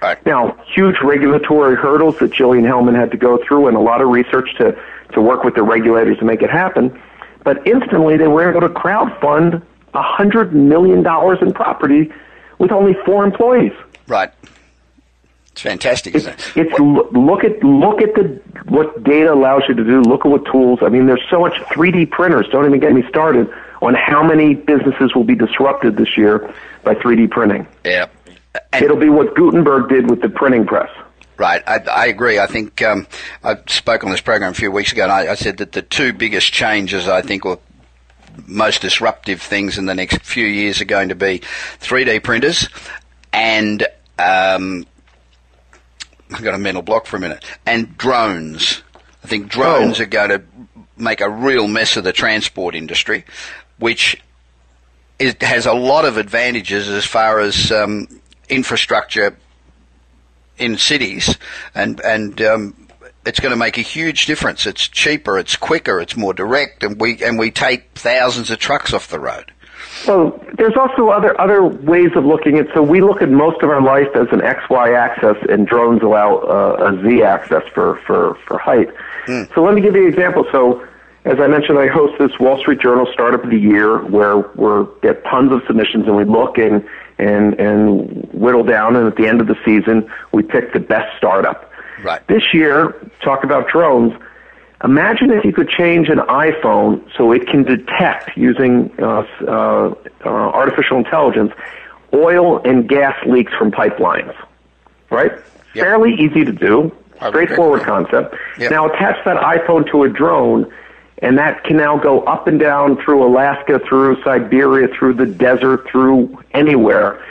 [0.00, 0.24] Right.
[0.26, 4.08] Now, huge regulatory hurdles that Jilliene Helman had to go through and a lot of
[4.08, 4.76] research to,
[5.12, 7.00] to work with the regulators to make it happen.
[7.44, 9.62] But instantly they were able to crowdfund
[9.94, 10.98] $100 million
[11.42, 12.12] in property
[12.58, 13.72] with only four employees.
[14.06, 14.30] Right.
[15.52, 16.66] It's fantastic, It's, isn't it?
[16.68, 20.00] it's lo- look at look at the what data allows you to do.
[20.00, 20.78] Look at what tools.
[20.82, 22.46] I mean, there's so much 3D printers.
[22.50, 23.50] Don't even get me started
[23.82, 26.52] on how many businesses will be disrupted this year
[26.84, 27.66] by 3D printing.
[27.84, 28.06] Yeah.
[28.72, 30.88] And- It'll be what Gutenberg did with the printing press.
[31.36, 32.38] Right, I, I agree.
[32.38, 33.06] I think um,
[33.42, 35.82] I spoke on this program a few weeks ago, and I, I said that the
[35.82, 37.58] two biggest changes I think, or
[38.46, 41.40] most disruptive things in the next few years, are going to be
[41.80, 42.68] 3D printers
[43.32, 43.86] and
[44.18, 44.86] um,
[46.30, 47.44] I got a mental block for a minute.
[47.66, 48.82] And drones.
[49.24, 50.04] I think drones oh.
[50.04, 50.42] are going to
[50.96, 53.24] make a real mess of the transport industry,
[53.78, 54.20] which
[55.18, 58.08] is, has a lot of advantages as far as um,
[58.48, 59.36] infrastructure
[60.58, 61.38] in cities,
[61.74, 62.81] and and um,
[63.24, 64.66] it's going to make a huge difference.
[64.66, 68.92] It's cheaper, it's quicker, it's more direct, and we and we take thousands of trucks
[68.92, 69.52] off the road.
[70.06, 72.66] Well, there's also other other ways of looking at.
[72.74, 76.02] So we look at most of our life as an X Y axis, and drones
[76.02, 78.88] allow uh, a Z axis for for for height.
[79.26, 79.54] Mm.
[79.54, 80.46] So let me give you an example.
[80.50, 80.86] So
[81.24, 84.86] as I mentioned, I host this Wall Street Journal Startup of the Year, where we
[85.02, 86.84] get tons of submissions, and we look and
[87.18, 91.16] and and whittle down, and at the end of the season, we pick the best
[91.16, 91.71] startup.
[92.02, 92.26] Right.
[92.26, 94.12] This year, talk about drones.
[94.84, 99.94] Imagine if you could change an iPhone so it can detect using uh, uh,
[100.24, 101.52] uh, artificial intelligence
[102.14, 104.34] oil and gas leaks from pipelines.
[105.10, 105.32] Right?
[105.74, 105.84] Yep.
[105.84, 106.94] Fairly easy to do.
[107.28, 108.34] Straightforward concept.
[108.58, 108.70] Yep.
[108.70, 110.70] Now attach that iPhone to a drone
[111.22, 115.88] and that can now go up and down through Alaska, through Siberia, through the desert,
[115.88, 117.24] through anywhere.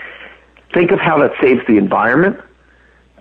[0.73, 2.39] Think of how that saves the environment.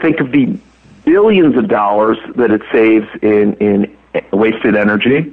[0.00, 0.56] Think of the
[1.04, 3.96] billions of dollars that it saves in, in
[4.32, 5.32] wasted energy.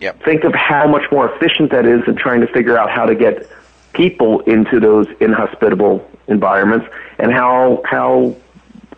[0.00, 0.22] Yep.
[0.22, 3.14] Think of how much more efficient that is in trying to figure out how to
[3.14, 3.48] get
[3.94, 6.86] people into those inhospitable environments
[7.18, 8.36] and how how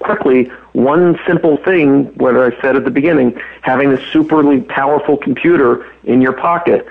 [0.00, 5.86] quickly one simple thing, what I said at the beginning, having a superly powerful computer
[6.04, 6.86] in your pocket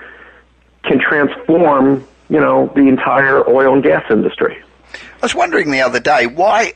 [0.84, 4.62] can transform, you know, the entire oil and gas industry.
[4.94, 6.74] I was wondering the other day why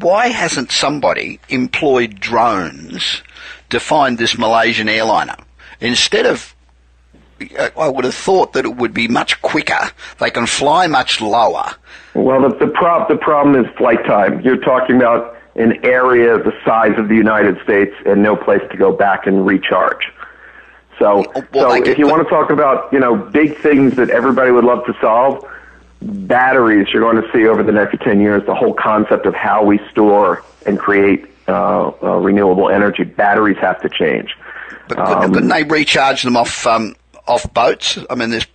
[0.00, 3.22] why hasn't somebody employed drones
[3.70, 5.36] to find this Malaysian airliner
[5.80, 6.54] instead of
[7.76, 9.92] I would have thought that it would be much quicker.
[10.18, 11.72] They can fly much lower.
[12.14, 14.40] Well, the the, prob- the problem is flight time.
[14.40, 18.76] You're talking about an area the size of the United States and no place to
[18.76, 20.12] go back and recharge.
[20.98, 24.50] So, well, so if you want to talk about you know big things that everybody
[24.50, 25.44] would love to solve,
[26.00, 28.44] batteries you're going to see over the next ten years.
[28.46, 33.80] The whole concept of how we store and create uh, uh, renewable energy, batteries have
[33.82, 34.36] to change.
[34.88, 36.94] But couldn't, um, couldn't they recharge them off um,
[37.26, 37.98] off boats?
[38.08, 38.46] I mean, there's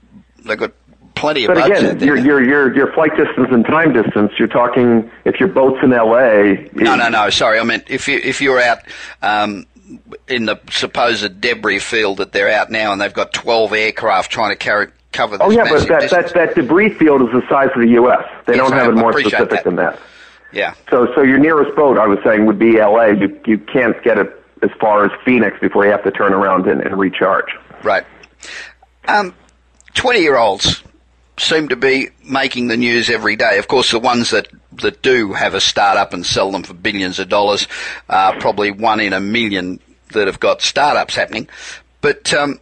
[0.45, 0.73] they've got
[1.15, 1.79] plenty of but boats.
[1.79, 4.31] again, your, your your your flight distance and time distance.
[4.37, 6.69] You're talking if your boat's in L.A.
[6.73, 7.29] No, no, no.
[7.29, 8.79] Sorry, I meant if you if you're out.
[9.21, 9.65] Um,
[10.27, 14.51] in the supposed debris field that they're out now, and they've got 12 aircraft trying
[14.51, 17.69] to carry, cover this Oh yeah, but that, that that debris field is the size
[17.75, 18.25] of the U.S.
[18.45, 19.63] They yes, don't have I, it more specific that.
[19.63, 19.99] than that.
[20.51, 20.73] Yeah.
[20.89, 23.15] So so your nearest boat, I was saying, would be L.A.
[23.15, 26.67] You you can't get it as far as Phoenix before you have to turn around
[26.67, 27.55] and, and recharge.
[27.83, 28.05] Right.
[29.07, 29.35] Um,
[29.93, 30.83] 20 year olds
[31.37, 33.57] seem to be making the news every day.
[33.57, 34.47] Of course, the ones that,
[34.81, 37.67] that do have a startup and sell them for billions of dollars
[38.09, 39.79] are probably one in a million
[40.13, 41.47] that have got startups happening.
[42.01, 42.59] But um,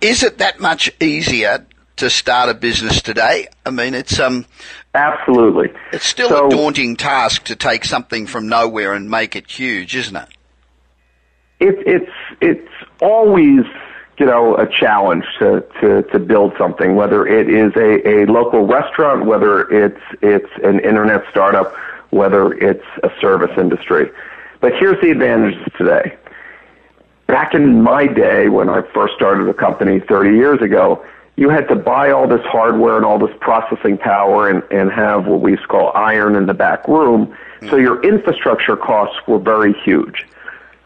[0.00, 1.66] is it that much easier
[1.96, 3.48] to start a business today?
[3.64, 4.46] I mean, it's um,
[4.94, 5.72] absolutely.
[5.92, 9.96] It's still so, a daunting task to take something from nowhere and make it huge,
[9.96, 10.28] isn't it?
[11.58, 12.70] It, it's it's
[13.00, 13.64] always
[14.18, 18.66] you know, a challenge to, to, to build something, whether it is a, a local
[18.66, 21.74] restaurant, whether it's, it's an internet startup,
[22.10, 24.10] whether it's a service industry.
[24.60, 26.16] But here's the advantages today.
[27.26, 31.04] Back in my day, when I first started a company 30 years ago,
[31.36, 35.26] you had to buy all this hardware and all this processing power and, and have
[35.26, 37.36] what we used to call iron in the back room.
[37.62, 37.82] So mm.
[37.82, 40.24] your infrastructure costs were very huge.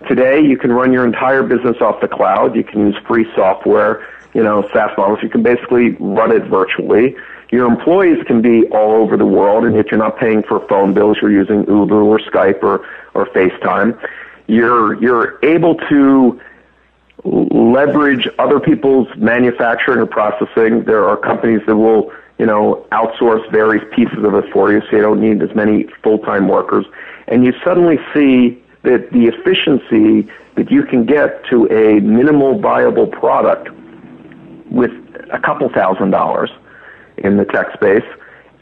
[0.09, 2.57] Today, you can run your entire business off the cloud.
[2.57, 5.18] You can use free software, you know, SaaS models.
[5.22, 7.16] You can basically run it virtually.
[7.51, 10.95] Your employees can be all over the world, and if you're not paying for phone
[10.95, 14.01] bills, you're using Viber or Skype or, or FaceTime.
[14.51, 16.41] You're, you're able to
[17.25, 20.85] leverage other people's manufacturing or processing.
[20.85, 24.97] There are companies that will, you know, outsource various pieces of it for you so
[24.97, 26.87] you don't need as many full-time workers.
[27.29, 33.07] And you suddenly see that the efficiency that you can get to a minimal viable
[33.07, 33.69] product
[34.71, 34.91] with
[35.33, 36.51] a couple thousand dollars
[37.19, 38.05] in the tech space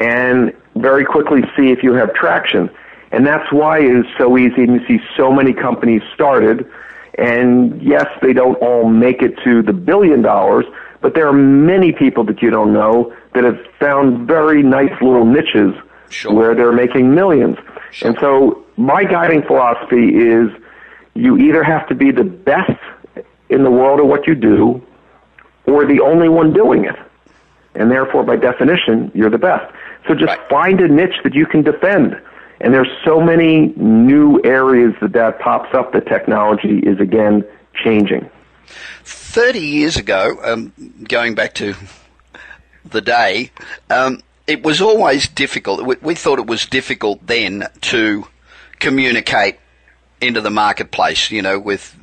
[0.00, 2.68] and very quickly see if you have traction.
[3.10, 6.70] And that's why it is so easy and you see so many companies started
[7.18, 10.64] and yes, they don't all make it to the billion dollars,
[11.00, 15.24] but there are many people that you don't know that have found very nice little
[15.24, 15.74] niches
[16.10, 16.32] sure.
[16.32, 17.56] where they're making millions.
[17.90, 18.10] Sure.
[18.10, 20.48] And so my guiding philosophy is
[21.14, 22.80] you either have to be the best
[23.48, 24.80] in the world at what you do
[25.66, 26.96] or the only one doing it.
[27.74, 29.72] And therefore, by definition, you're the best.
[30.06, 30.48] So just right.
[30.48, 32.20] find a niche that you can defend.
[32.60, 37.44] And there's so many new areas that that pops up that technology is again
[37.74, 38.28] changing.
[39.04, 40.72] 30 years ago, um,
[41.08, 41.74] going back to
[42.84, 43.50] the day,
[43.90, 45.84] um, it was always difficult.
[45.86, 48.26] We, we, thought it was difficult then to
[48.78, 49.58] communicate
[50.20, 51.94] into the marketplace, you know, with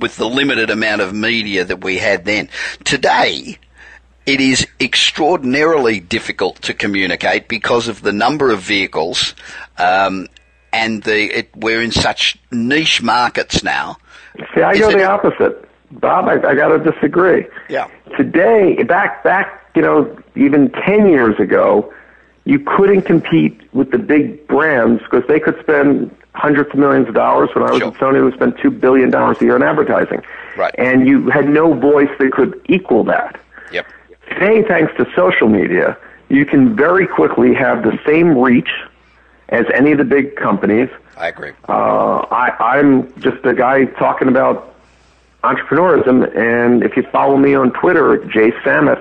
[0.00, 2.48] with the limited amount of media that we had then.
[2.82, 3.58] Today,
[4.26, 9.34] it is extraordinarily difficult to communicate because of the number of vehicles
[9.78, 10.28] um,
[10.72, 13.96] and the it, we're in such niche markets now.
[14.54, 16.26] See, I is go it, the opposite, Bob.
[16.26, 17.46] I, I got to disagree.
[17.68, 17.88] Yeah.
[18.16, 21.92] Today, back back, you know, even ten years ago,
[22.44, 27.14] you couldn't compete with the big brands because they could spend hundreds of millions of
[27.14, 27.50] dollars.
[27.54, 27.88] When I was sure.
[27.88, 30.22] at Sony, we spent two billion dollars a year on advertising,
[30.56, 30.74] right?
[30.78, 33.40] And you had no voice that could equal that.
[34.34, 35.96] Today, thanks to social media,
[36.28, 38.70] you can very quickly have the same reach
[39.48, 40.88] as any of the big companies.
[41.16, 41.52] I agree.
[41.68, 44.74] Uh, I, I'm just a guy talking about
[45.44, 48.98] entrepreneurism, and if you follow me on Twitter, Jay Samit,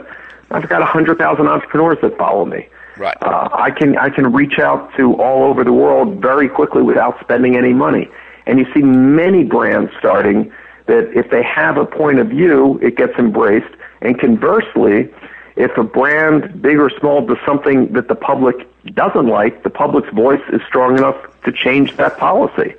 [0.51, 2.67] I've got a hundred thousand entrepreneurs that follow me.
[2.97, 3.17] Right.
[3.21, 7.19] Uh, I can I can reach out to all over the world very quickly without
[7.21, 8.09] spending any money,
[8.45, 10.51] and you see many brands starting
[10.85, 15.09] that if they have a point of view, it gets embraced, and conversely,
[15.55, 18.55] if a brand, big or small, does something that the public
[18.93, 22.73] doesn't like, the public's voice is strong enough to change that policy.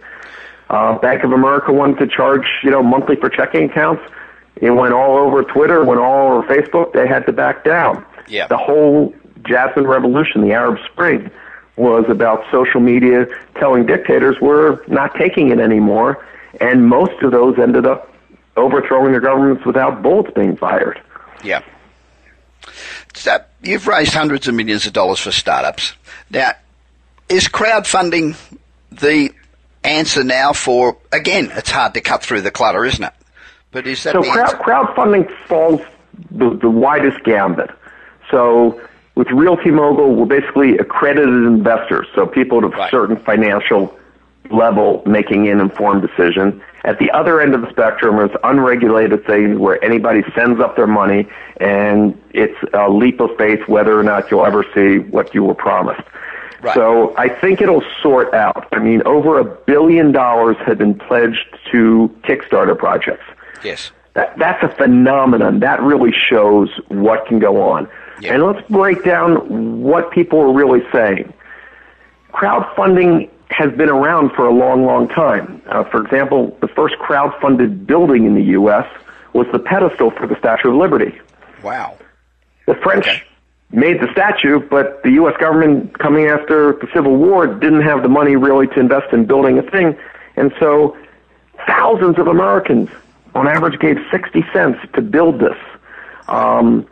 [0.70, 4.02] Uh, Bank of America wanted to charge, you know, monthly for checking accounts.
[4.56, 6.92] It went all over Twitter, went all over Facebook.
[6.92, 8.04] They had to back down.
[8.28, 8.46] Yeah.
[8.48, 9.14] The whole
[9.46, 11.30] Jasmine Revolution, the Arab Spring,
[11.76, 16.24] was about social media telling dictators we're not taking it anymore,
[16.60, 18.12] and most of those ended up
[18.56, 21.00] overthrowing their governments without bullets being fired.
[21.42, 21.62] Yeah.
[23.14, 25.94] So you've raised hundreds of millions of dollars for startups.
[26.30, 26.52] Now,
[27.28, 28.36] is crowdfunding
[28.92, 29.30] the
[29.82, 33.12] answer now for, again, it's hard to cut through the clutter, isn't it?
[33.70, 34.56] But is that so the crowd, answer?
[34.58, 35.80] crowdfunding falls
[36.30, 37.70] the, the widest gambit.
[38.30, 38.80] So
[39.14, 42.90] with Realty Mogul, we're basically accredited investors, so people at a right.
[42.90, 43.96] certain financial
[44.50, 46.62] level making an informed decision.
[46.84, 50.86] At the other end of the spectrum is unregulated things where anybody sends up their
[50.86, 51.26] money
[51.56, 55.54] and it's a leap of faith whether or not you'll ever see what you were
[55.54, 56.06] promised.
[56.60, 56.74] Right.
[56.74, 58.68] So I think it'll sort out.
[58.72, 63.24] I mean, over a billion dollars have been pledged to Kickstarter projects.
[63.62, 63.90] Yes.
[64.12, 65.60] That, that's a phenomenon.
[65.60, 67.88] That really shows what can go on.
[68.20, 68.34] Yeah.
[68.34, 71.32] And let's break down what people are really saying.
[72.32, 75.62] Crowdfunding has been around for a long, long time.
[75.66, 78.86] Uh, for example, the first crowd-funded building in the U.S.
[79.32, 81.18] was the pedestal for the Statue of Liberty.
[81.62, 81.96] Wow.
[82.66, 83.22] The French okay.
[83.70, 85.34] made the statue, but the U.S.
[85.38, 89.58] government, coming after the Civil War, didn't have the money really to invest in building
[89.58, 89.96] a thing,
[90.36, 90.96] and so
[91.66, 92.88] thousands of Americans,
[93.36, 95.56] on average, gave 60 cents to build this.
[96.26, 96.88] Um,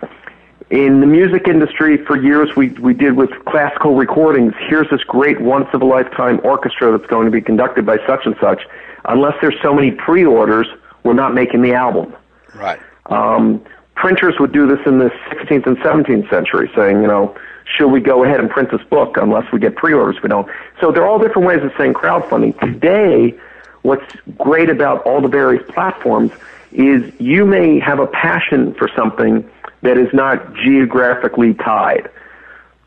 [0.73, 5.39] in the music industry for years we, we did with classical recordings here's this great
[5.39, 8.63] once of a lifetime orchestra that's going to be conducted by such and such
[9.05, 10.67] unless there's so many pre-orders
[11.05, 12.15] we're not making the album.
[12.55, 12.81] Right.
[13.07, 13.61] Um,
[13.97, 17.37] printers would do this in the 16th and 17th century saying you know
[17.77, 20.49] should we go ahead and print this book unless we get pre-orders we don't?
[20.81, 22.59] So there are all different ways of saying crowdfunding.
[22.61, 23.39] Today
[23.83, 26.33] what's great about all the various platforms
[26.71, 29.47] is you may have a passion for something
[29.83, 32.09] that is not geographically tied.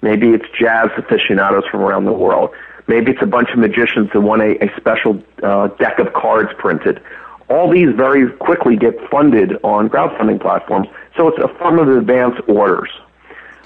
[0.02, 2.52] Maybe it's jazz aficionados from around the world.
[2.88, 6.50] Maybe it's a bunch of magicians that want a, a special uh, deck of cards
[6.58, 7.02] printed.
[7.50, 12.36] All these very quickly get funded on crowdfunding platforms, so it's a form of advance
[12.48, 12.90] orders.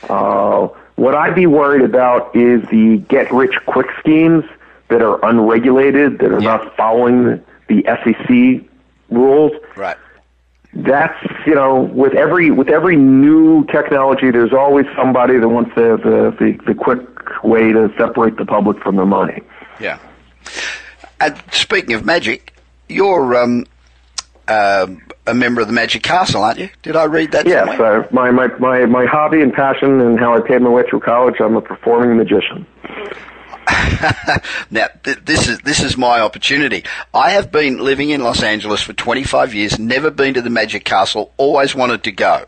[0.10, 4.44] Uh, what I'd be worried about is the get rich quick schemes
[4.90, 6.58] that are unregulated, that are yeah.
[6.58, 8.66] not following the SEC
[9.10, 9.52] rules.
[9.76, 9.98] Right
[10.74, 11.18] that's
[11.48, 16.36] you know with every with every new technology there's always somebody that wants the the,
[16.40, 17.00] the, the quick
[17.44, 19.42] way to separate the public from the money.
[19.80, 20.00] Yeah.
[21.20, 22.54] And speaking of magic
[22.88, 23.66] you're um,
[24.48, 24.88] uh,
[25.28, 26.70] a member of the magic castle aren't you?
[26.84, 30.36] Did i read that yes uh, my, my my my hobby and passion and how
[30.36, 32.66] i paid my way through college i'm a performing magician
[34.72, 36.84] now, th- this is this is my opportunity.
[37.14, 40.84] I have been living in Los Angeles for 25 years, never been to the Magic
[40.86, 42.46] Castle, always wanted to go.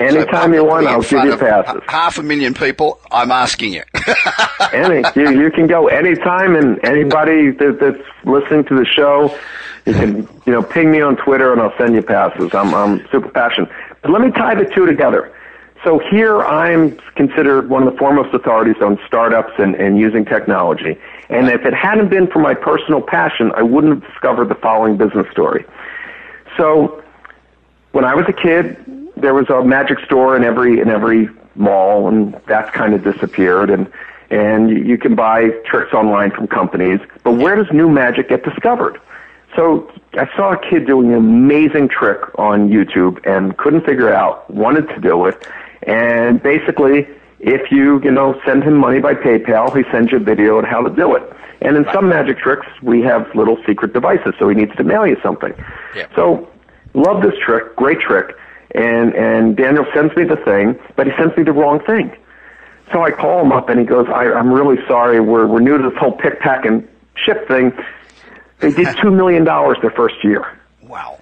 [0.00, 1.82] Anytime so you want, I'll give you passes.
[1.86, 3.82] Half a million people, I'm asking you.
[4.72, 9.36] Any, you, you can go anytime, and anybody that, that's listening to the show,
[9.86, 12.52] you can you know ping me on Twitter, and I'll send you passes.
[12.54, 13.70] I'm I'm super passionate.
[14.02, 15.32] But let me tie the two together.
[15.84, 20.98] So here I'm considered one of the foremost authorities on startups and, and using technology.
[21.28, 24.96] And if it hadn't been for my personal passion, I wouldn't have discovered the following
[24.96, 25.66] business story.
[26.56, 27.04] So
[27.92, 28.78] when I was a kid,
[29.16, 33.68] there was a magic store in every in every mall, and that's kind of disappeared.
[33.68, 33.92] And
[34.30, 38.98] and you can buy tricks online from companies, but where does new magic get discovered?
[39.54, 44.50] So I saw a kid doing an amazing trick on YouTube and couldn't figure out,
[44.50, 45.46] wanted to do it,
[45.86, 47.06] and basically,
[47.40, 50.64] if you you know send him money by PayPal, he sends you a video on
[50.64, 51.22] how to do it.
[51.60, 55.06] And in some magic tricks, we have little secret devices, so he needs to mail
[55.06, 55.54] you something.
[55.96, 56.06] Yeah.
[56.14, 56.48] So,
[56.92, 58.36] love this trick, great trick.
[58.74, 62.14] And and Daniel sends me the thing, but he sends me the wrong thing.
[62.92, 65.20] So I call him up and he goes, I, I'm really sorry.
[65.20, 67.72] We're, we're new to this whole pick, pack, and ship thing.
[68.60, 70.58] They did $2 million their first year.
[70.82, 71.18] Wow.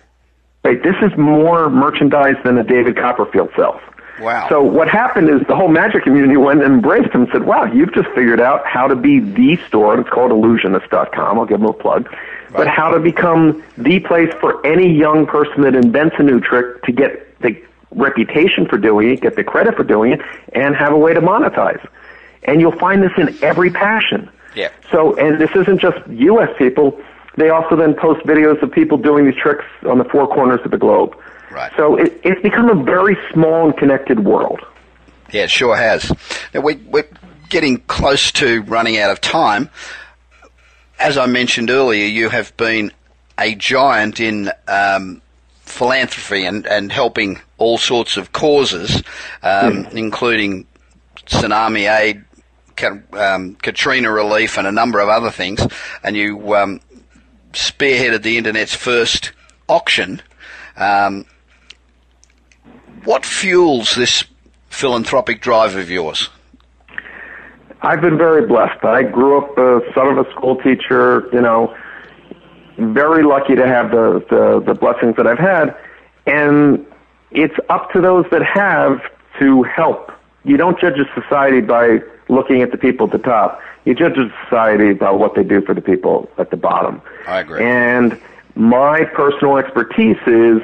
[0.64, 3.80] Right, this is more merchandise than a David Copperfield sells.
[4.20, 4.48] Wow.
[4.48, 7.64] So what happened is the whole magic community went and embraced him and said, wow,
[7.64, 11.38] you've just figured out how to be the store, and it's called ellusionist.com.
[11.38, 12.14] I'll give them a plug.
[12.50, 16.82] But how to become the place for any young person that invents a new trick
[16.82, 17.60] to get the
[17.90, 20.20] reputation for doing it, get the credit for doing it,
[20.52, 21.84] and have a way to monetize.
[22.44, 24.30] And you'll find this in every passion.
[24.54, 24.70] Yeah.
[24.90, 26.50] So, and this isn't just U.S.
[26.58, 27.00] people.
[27.36, 30.70] They also then post videos of people doing these tricks on the four corners of
[30.70, 31.16] the globe.
[31.53, 31.70] Right.
[31.76, 34.61] So it, it's become a very small and connected world.
[35.30, 36.11] Yeah, it sure has.
[36.55, 37.09] Now, we, we're
[37.50, 39.68] getting close to running out of time.
[40.98, 42.90] As I mentioned earlier, you have been
[43.38, 45.20] a giant in um,
[45.61, 49.03] philanthropy and, and helping all sorts of causes,
[49.42, 50.66] um, including
[51.26, 52.24] tsunami aid,
[53.12, 55.66] um, Katrina relief, and a number of other things.
[56.03, 56.80] And you um,
[57.53, 59.32] spearheaded the internet's first
[59.68, 60.22] auction.
[60.76, 61.26] Um,
[63.05, 64.24] what fuels this
[64.68, 66.28] philanthropic drive of yours?
[67.82, 68.84] I've been very blessed.
[68.84, 71.76] I grew up the son of a school teacher, you know,
[72.78, 75.76] very lucky to have the, the, the blessings that I've had.
[76.26, 76.86] And
[77.32, 79.00] it's up to those that have
[79.40, 80.12] to help.
[80.44, 81.98] You don't judge a society by
[82.28, 83.61] looking at the people at the top.
[83.84, 87.03] You judge a society by what they do for the people at the bottom.
[87.26, 87.64] I agree.
[87.64, 88.20] And
[88.55, 90.62] my personal expertise is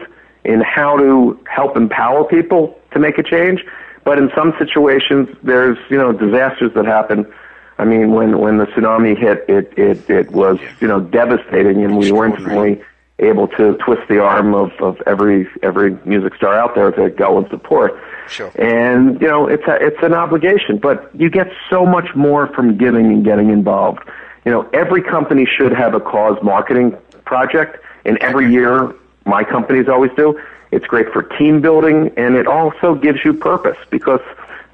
[0.49, 3.64] in how to help empower people to make a change.
[4.05, 7.30] But in some situations, there's you know disasters that happen.
[7.76, 11.99] I mean, when when the tsunami hit, it it it was you know devastating, and
[11.99, 12.82] we weren't really
[13.18, 17.36] able to twist the arm of of every every music star out there to go
[17.36, 17.92] and support.
[18.28, 18.51] Sure.
[18.59, 22.78] And you know, it's a it's an obligation, but you get so much more from
[22.78, 24.01] giving and getting involved.
[24.46, 26.96] You know, every company should have a cause marketing
[27.26, 28.94] project, and every year
[29.29, 30.41] my companies always do.
[30.70, 34.20] It's great for team building, and it also gives you purpose because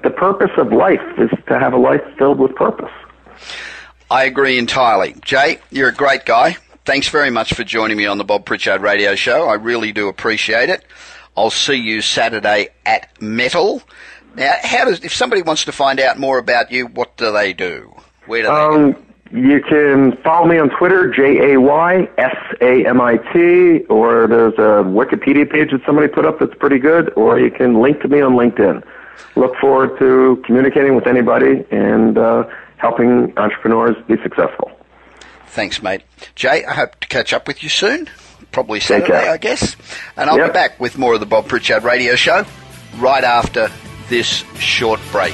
[0.03, 2.91] the purpose of life is to have a life filled with purpose.
[4.09, 5.15] I agree entirely.
[5.23, 6.57] Jay, you're a great guy.
[6.85, 9.47] Thanks very much for joining me on the Bob Pritchard Radio Show.
[9.47, 10.85] I really do appreciate it.
[11.35, 13.81] I'll see you Saturday at Metal.
[14.35, 17.53] Now, how does if somebody wants to find out more about you, what do they
[17.53, 17.93] do?
[18.27, 18.99] Where do they Um, go?
[19.31, 24.27] You can follow me on Twitter, J A Y S A M I T, or
[24.27, 28.01] there's a Wikipedia page that somebody put up that's pretty good, or you can link
[28.01, 28.83] to me on LinkedIn.
[29.35, 32.43] Look forward to communicating with anybody and uh,
[32.77, 34.71] helping entrepreneurs be successful.
[35.47, 36.03] Thanks, mate.
[36.35, 38.09] Jay, I hope to catch up with you soon.
[38.51, 39.27] Probably Saturday.
[39.27, 39.75] I guess.
[40.15, 42.45] And I'll be back with more of the Bob Pritchard Radio Show
[42.97, 43.71] right after
[44.07, 45.33] this short break.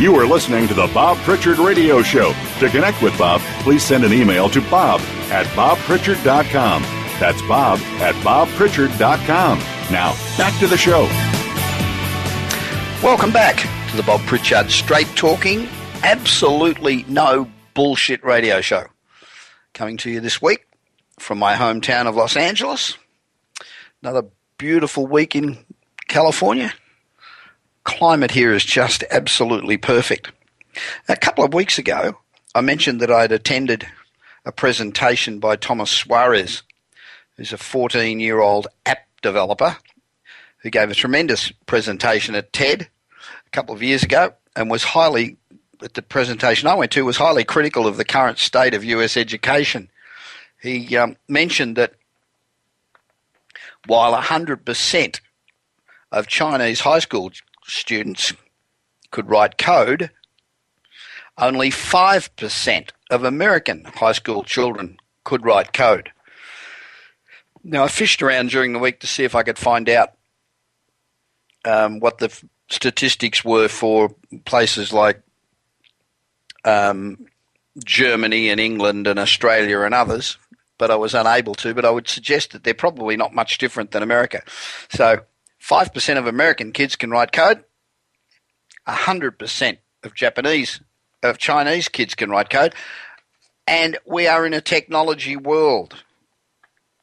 [0.00, 2.32] You are listening to the Bob Pritchard Radio Show.
[2.60, 4.98] To connect with Bob, please send an email to bob
[5.30, 6.82] at bobpritchard.com.
[7.20, 9.58] That's bob at bobpritchard.com.
[9.92, 11.02] Now, back to the show.
[13.06, 13.58] Welcome back
[13.90, 15.68] to the Bob Pritchard Straight Talking,
[16.02, 18.84] absolutely no bullshit radio show.
[19.74, 20.66] Coming to you this week
[21.18, 22.96] from my hometown of Los Angeles.
[24.02, 24.22] Another
[24.56, 25.58] beautiful week in
[26.08, 26.72] California.
[27.84, 30.30] Climate here is just absolutely perfect.
[31.08, 32.18] A couple of weeks ago,
[32.54, 33.86] I mentioned that I'd attended
[34.44, 36.62] a presentation by Thomas Suarez,
[37.36, 39.76] who's a 14 year old app developer
[40.58, 42.88] who gave a tremendous presentation at TED
[43.46, 45.36] a couple of years ago and was highly,
[45.82, 49.16] at the presentation I went to, was highly critical of the current state of US
[49.16, 49.90] education.
[50.60, 51.94] He um, mentioned that
[53.86, 55.20] while 100%
[56.12, 57.30] of Chinese high school
[57.70, 58.32] students
[59.10, 60.10] could write code,
[61.38, 66.12] only 5% of American high school children could write code.
[67.62, 70.12] Now, I fished around during the week to see if I could find out
[71.64, 74.14] um, what the f- statistics were for
[74.44, 75.22] places like
[76.64, 77.26] um,
[77.84, 80.38] Germany and England and Australia and others,
[80.78, 81.74] but I was unable to.
[81.74, 84.42] But I would suggest that they're probably not much different than America.
[84.88, 85.20] So,
[85.60, 87.64] 5% of American kids can write code,
[88.88, 90.80] 100% of Japanese,
[91.22, 92.74] of Chinese kids can write code,
[93.66, 96.02] and we are in a technology world.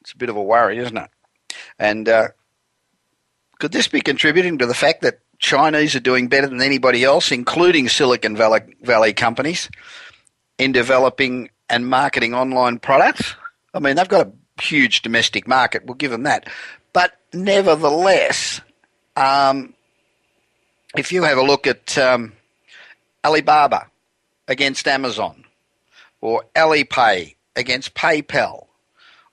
[0.02, 1.10] It's a bit of a worry, isn't it?
[1.80, 2.30] And uh,
[3.60, 7.32] could this be contributing to the fact that Chinese are doing better than anybody else,
[7.32, 9.70] including Silicon Valley, Valley companies,
[10.58, 13.36] in developing and marketing online products?
[13.74, 16.48] I mean, they've got a huge domestic market, we'll give them that.
[16.94, 18.62] But nevertheless,
[19.16, 19.74] um,
[20.96, 22.34] if you have a look at um,
[23.24, 23.88] Alibaba
[24.48, 25.44] against Amazon,
[26.22, 28.68] or Alipay against PayPal,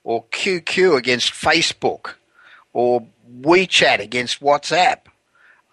[0.03, 2.15] or QQ against Facebook,
[2.73, 3.07] or
[3.41, 4.99] WeChat against WhatsApp.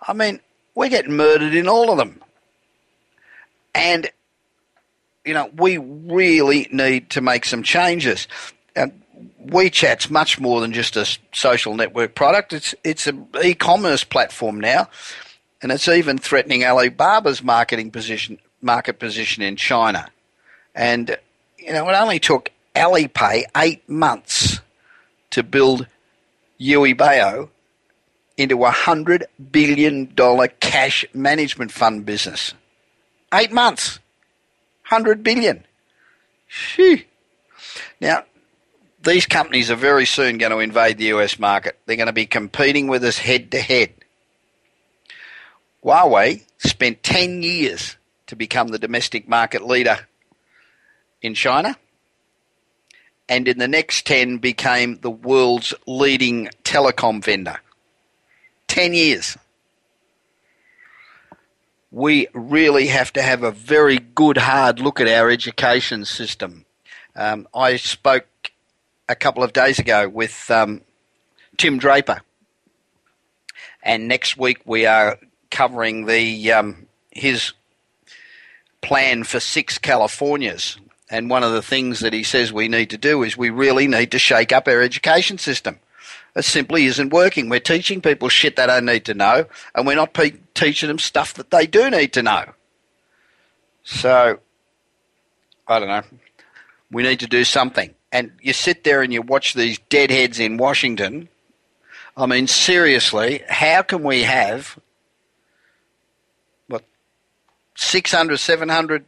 [0.06, 0.40] I mean,
[0.74, 2.20] we're getting murdered in all of them.
[3.74, 4.10] And,
[5.24, 8.28] you know, we really need to make some changes.
[8.74, 9.01] And
[9.46, 12.52] WeChat's much more than just a social network product.
[12.52, 14.88] It's it's an e-commerce platform now,
[15.60, 20.08] and it's even threatening Alibaba's marketing position, market position in China.
[20.74, 21.16] And
[21.58, 24.60] you know, it only took Alipay eight months
[25.30, 25.86] to build
[26.60, 27.48] Yuebao
[28.36, 32.54] into a hundred billion dollar cash management fund business.
[33.34, 33.98] Eight months,
[34.82, 35.64] hundred billion.
[36.46, 36.98] Shoo.
[38.00, 38.24] Now,
[39.02, 41.78] these companies are very soon going to invade the US market.
[41.86, 43.92] They're going to be competing with us head to head.
[45.84, 47.96] Huawei spent 10 years
[48.28, 50.06] to become the domestic market leader
[51.20, 51.76] in China
[53.28, 57.58] and in the next 10 became the world's leading telecom vendor.
[58.68, 59.36] 10 years.
[61.90, 66.64] We really have to have a very good, hard look at our education system.
[67.14, 68.26] Um, I spoke
[69.12, 70.80] a couple of days ago with um,
[71.58, 72.22] Tim Draper,
[73.82, 75.18] and next week we are
[75.50, 77.52] covering the um, his
[78.80, 80.78] plan for six Californias.
[81.10, 83.86] And one of the things that he says we need to do is we really
[83.86, 85.78] need to shake up our education system.
[86.34, 87.50] It simply isn't working.
[87.50, 89.44] We're teaching people shit they don't need to know,
[89.74, 92.46] and we're not pe- teaching them stuff that they do need to know.
[93.84, 94.38] So,
[95.68, 96.02] I don't know.
[96.92, 97.94] We need to do something.
[98.12, 101.30] And you sit there and you watch these deadheads in Washington.
[102.16, 104.78] I mean, seriously, how can we have,
[106.68, 106.84] what,
[107.74, 109.06] 600, 700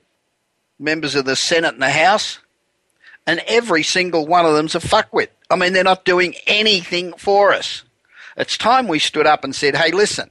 [0.78, 2.38] members of the Senate and the House?
[3.26, 5.28] And every single one of them's a fuckwit.
[5.50, 7.84] I mean, they're not doing anything for us.
[8.36, 10.30] It's time we stood up and said, hey, listen,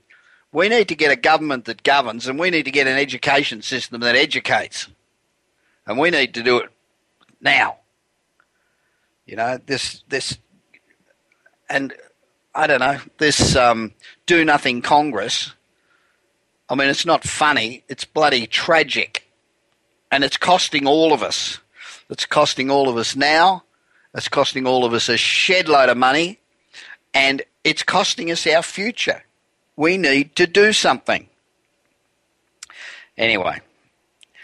[0.52, 3.62] we need to get a government that governs and we need to get an education
[3.62, 4.88] system that educates.
[5.86, 6.73] And we need to do it
[7.44, 7.78] now.
[9.26, 10.38] You know, this, this,
[11.70, 11.94] and
[12.56, 13.94] I don't know, this um,
[14.26, 15.54] do nothing Congress.
[16.70, 19.30] I mean, it's not funny, it's bloody tragic.
[20.12, 21.60] And it's costing all of us.
[22.10, 23.64] It's costing all of us now
[24.16, 26.40] it's costing all of us a shed load of money
[27.14, 29.24] and it's costing us our future.
[29.76, 31.28] We need to do something.
[33.18, 33.62] Anyway,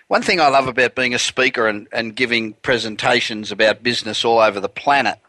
[0.09, 4.39] one thing I love about being a speaker and, and giving presentations about business all
[4.39, 5.19] over the planet,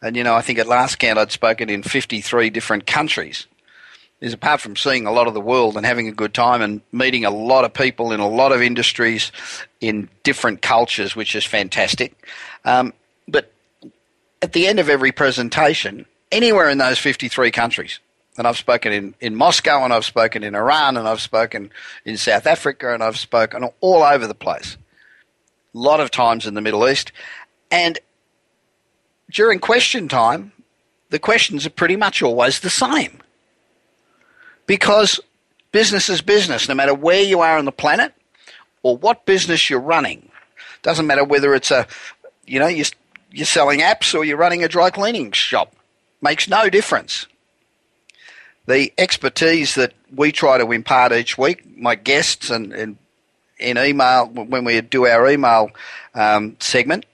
[0.00, 3.48] and you know, I think at last count I'd spoken in 53 different countries,
[4.20, 6.80] is apart from seeing a lot of the world and having a good time and
[6.92, 9.32] meeting a lot of people in a lot of industries
[9.80, 12.14] in different cultures, which is fantastic.
[12.64, 12.92] Um,
[13.26, 13.52] but
[14.40, 17.98] at the end of every presentation, anywhere in those 53 countries,
[18.38, 21.70] and I've spoken in, in Moscow, and I've spoken in Iran, and I've spoken
[22.04, 24.76] in South Africa, and I've spoken all over the place.
[25.74, 27.12] A lot of times in the Middle East.
[27.70, 27.98] And
[29.30, 30.52] during question time,
[31.10, 33.18] the questions are pretty much always the same.
[34.66, 35.20] Because
[35.72, 38.14] business is business, no matter where you are on the planet
[38.82, 40.30] or what business you're running.
[40.82, 41.86] Doesn't matter whether it's a
[42.46, 42.86] you know, you're,
[43.30, 45.74] you're selling apps or you're running a dry cleaning shop.
[46.20, 47.26] Makes no difference.
[48.66, 52.96] The expertise that we try to impart each week, my guests and, and
[53.58, 55.70] in email, when we do our email
[56.14, 57.06] um, segment,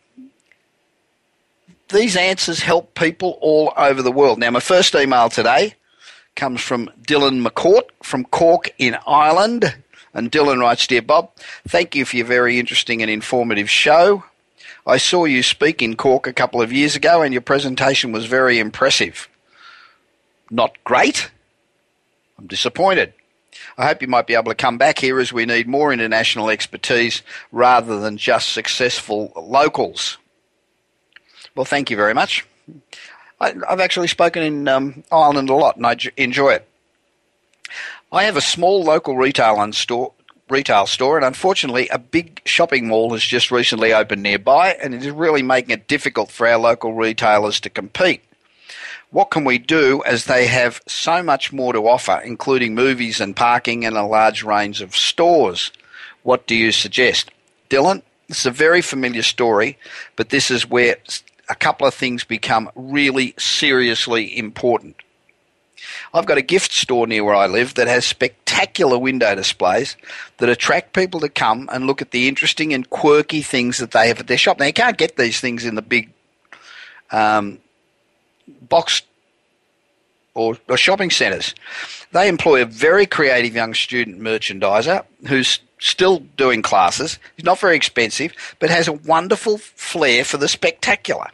[1.88, 4.38] these answers help people all over the world.
[4.38, 5.74] Now, my first email today
[6.36, 9.76] comes from Dylan McCourt from Cork in Ireland.
[10.14, 11.30] And Dylan writes, Dear Bob,
[11.66, 14.24] thank you for your very interesting and informative show.
[14.86, 18.26] I saw you speak in Cork a couple of years ago and your presentation was
[18.26, 19.28] very impressive.
[20.50, 21.30] Not great.
[22.38, 23.12] I'm disappointed.
[23.76, 26.50] I hope you might be able to come back here as we need more international
[26.50, 30.18] expertise rather than just successful locals.
[31.54, 32.46] Well, thank you very much.
[33.40, 36.68] I, have actually spoken in um, Ireland a lot and I enjoy it.
[38.10, 40.12] I have a small local retail and store,
[40.48, 45.04] retail store, and unfortunately, a big shopping mall has just recently opened nearby, and it
[45.04, 48.22] is really making it difficult for our local retailers to compete.
[49.10, 53.34] What can we do as they have so much more to offer, including movies and
[53.34, 55.72] parking and a large range of stores?
[56.22, 57.30] What do you suggest?
[57.70, 59.78] Dylan, is a very familiar story,
[60.16, 60.96] but this is where
[61.48, 64.96] a couple of things become really seriously important.
[66.12, 69.96] I've got a gift store near where I live that has spectacular window displays
[70.38, 74.08] that attract people to come and look at the interesting and quirky things that they
[74.08, 74.58] have at their shop.
[74.58, 76.10] Now, you can't get these things in the big
[77.10, 77.58] um,
[78.68, 79.02] box
[80.34, 81.54] or, or shopping centres.
[82.12, 87.18] They employ a very creative young student merchandiser who's still doing classes.
[87.36, 91.30] He's not very expensive, but has a wonderful flair for the spectacular.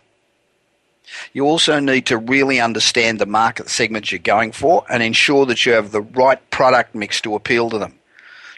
[1.33, 5.65] You also need to really understand the market segments you're going for and ensure that
[5.65, 7.99] you have the right product mix to appeal to them.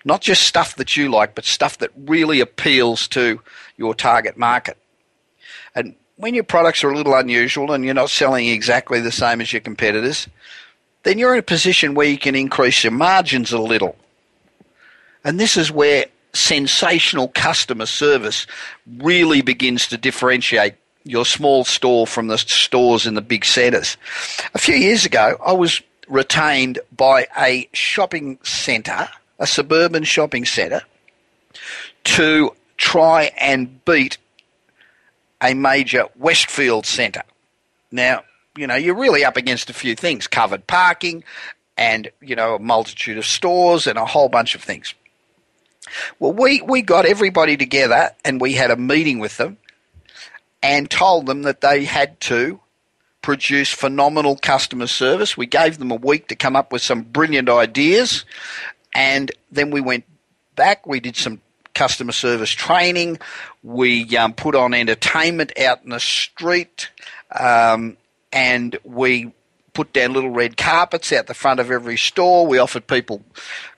[0.04, 3.40] Not just stuff that you like, but stuff that really appeals to
[3.76, 4.78] your target market.
[5.74, 9.40] And when your products are a little unusual and you're not selling exactly the same
[9.40, 10.26] as your competitors,
[11.02, 13.96] then you're in a position where you can increase your margins a little.
[15.24, 18.46] And this is where sensational customer service
[18.98, 23.96] really begins to differentiate your small store from the stores in the big centres.
[24.54, 29.08] A few years ago, I was retained by a shopping centre,
[29.38, 30.82] a suburban shopping centre,
[32.04, 34.18] to try and beat
[35.46, 37.22] a major Westfield centre.
[37.92, 38.24] Now,
[38.56, 41.22] you know, you're really up against a few things covered parking
[41.76, 44.94] and, you know, a multitude of stores and a whole bunch of things.
[46.18, 49.58] Well, we, we got everybody together and we had a meeting with them
[50.62, 52.58] and told them that they had to
[53.22, 55.36] produce phenomenal customer service.
[55.36, 58.24] We gave them a week to come up with some brilliant ideas,
[58.94, 60.04] and then we went
[60.54, 60.86] back.
[60.86, 61.40] We did some
[61.76, 63.18] customer service training.
[63.62, 66.90] We um, put on entertainment out in the street,
[67.38, 67.96] um,
[68.32, 69.32] and we
[69.74, 72.46] put down little red carpets out the front of every store.
[72.46, 73.22] We offered people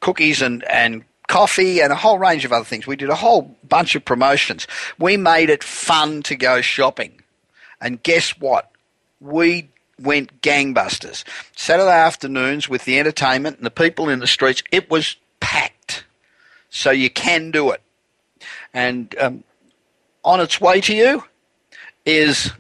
[0.01, 2.87] cookies and, and coffee and a whole range of other things.
[2.87, 4.69] We did a whole bunch of promotions.
[4.99, 7.21] We made it fun to go shopping.
[7.81, 8.71] And guess what?
[9.21, 9.71] We
[10.01, 11.25] went gangbusters.
[11.57, 16.05] Saturday afternoons with the entertainment and the people in the streets, it was packed.
[16.71, 17.83] So you can do it.
[18.75, 19.45] And um,
[20.25, 21.25] on its way to you
[22.05, 22.53] is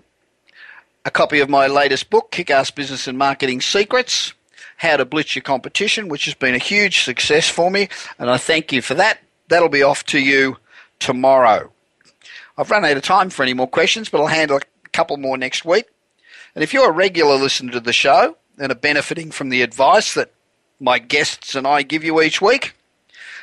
[1.04, 4.34] a copy of my latest book, Kick Ass Business and Marketing Secrets
[4.78, 7.88] how to Blitz Your Competition, which has been a huge success for me,
[8.18, 9.18] and I thank you for that.
[9.48, 10.56] That'll be off to you
[11.00, 11.72] tomorrow.
[12.56, 15.36] I've run out of time for any more questions, but I'll handle a couple more
[15.36, 15.86] next week.
[16.54, 20.14] And if you're a regular listener to the show and are benefiting from the advice
[20.14, 20.32] that
[20.80, 22.74] my guests and I give you each week,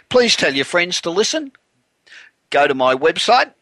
[0.09, 1.51] please tell your friends to listen.
[2.49, 3.53] Go to my website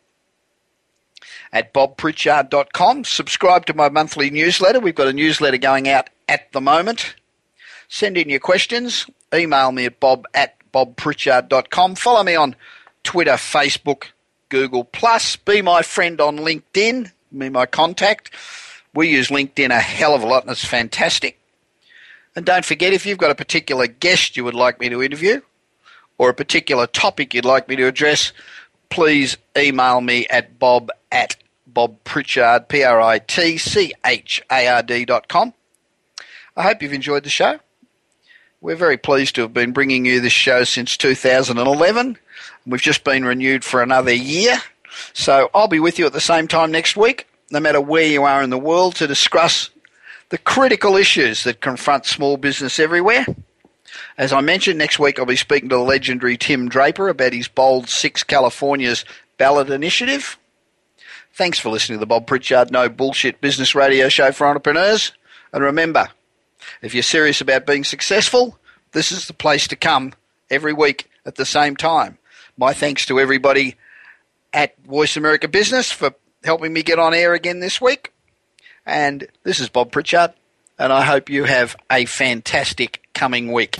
[1.52, 3.04] at bobpritchard.com.
[3.06, 4.80] Subscribe to my monthly newsletter.
[4.80, 7.16] We've got a newsletter going out at the moment.
[7.88, 9.06] Send in your questions.
[9.34, 11.96] Email me at bob at bobpritchard.com.
[11.96, 12.56] Follow me on
[13.04, 14.06] Twitter, Facebook,
[14.50, 15.36] Google Plus.
[15.36, 17.12] Be my friend on LinkedIn.
[17.38, 18.32] Be my contact.
[18.94, 21.40] We use LinkedIn a hell of a lot, and it's fantastic.
[22.36, 25.42] And don't forget, if you've got a particular guest you would like me to interview,
[26.18, 28.34] or a particular topic you'd like me to address,
[28.94, 31.36] please email me at bob at
[31.72, 33.16] bobpritchard, P-R-I-T-C-H-A-R-D
[35.06, 35.52] dot com.
[36.56, 37.60] I hope you've enjoyed the show.
[38.62, 42.20] We're very pleased to have been bringing you this show since 2011.
[42.68, 44.62] We've just been renewed for another year.
[45.14, 48.22] So I'll be with you at the same time next week, no matter where you
[48.26, 49.72] are in the world, to discuss
[50.30, 53.26] the critical issues that confront small business everywhere.
[54.18, 57.48] As I mentioned, next week I'll be speaking to the legendary Tim Draper about his
[57.48, 59.06] bold Six California's
[59.38, 60.38] ballot initiative.
[61.34, 65.14] Thanks for listening to the Bob Pritchard No Bullshit Business Radio Show for Entrepreneurs.
[65.52, 66.10] And remember,
[66.82, 68.60] if you're serious about being successful,
[68.92, 70.14] this is the place to come
[70.52, 72.20] every week at the same time.
[72.56, 73.76] My thanks to everybody
[74.54, 78.14] at Voice America Business for helping me get on air again this week.
[78.86, 80.34] And this is Bob Pritchard,
[80.78, 83.80] and I hope you have a fantastic coming week.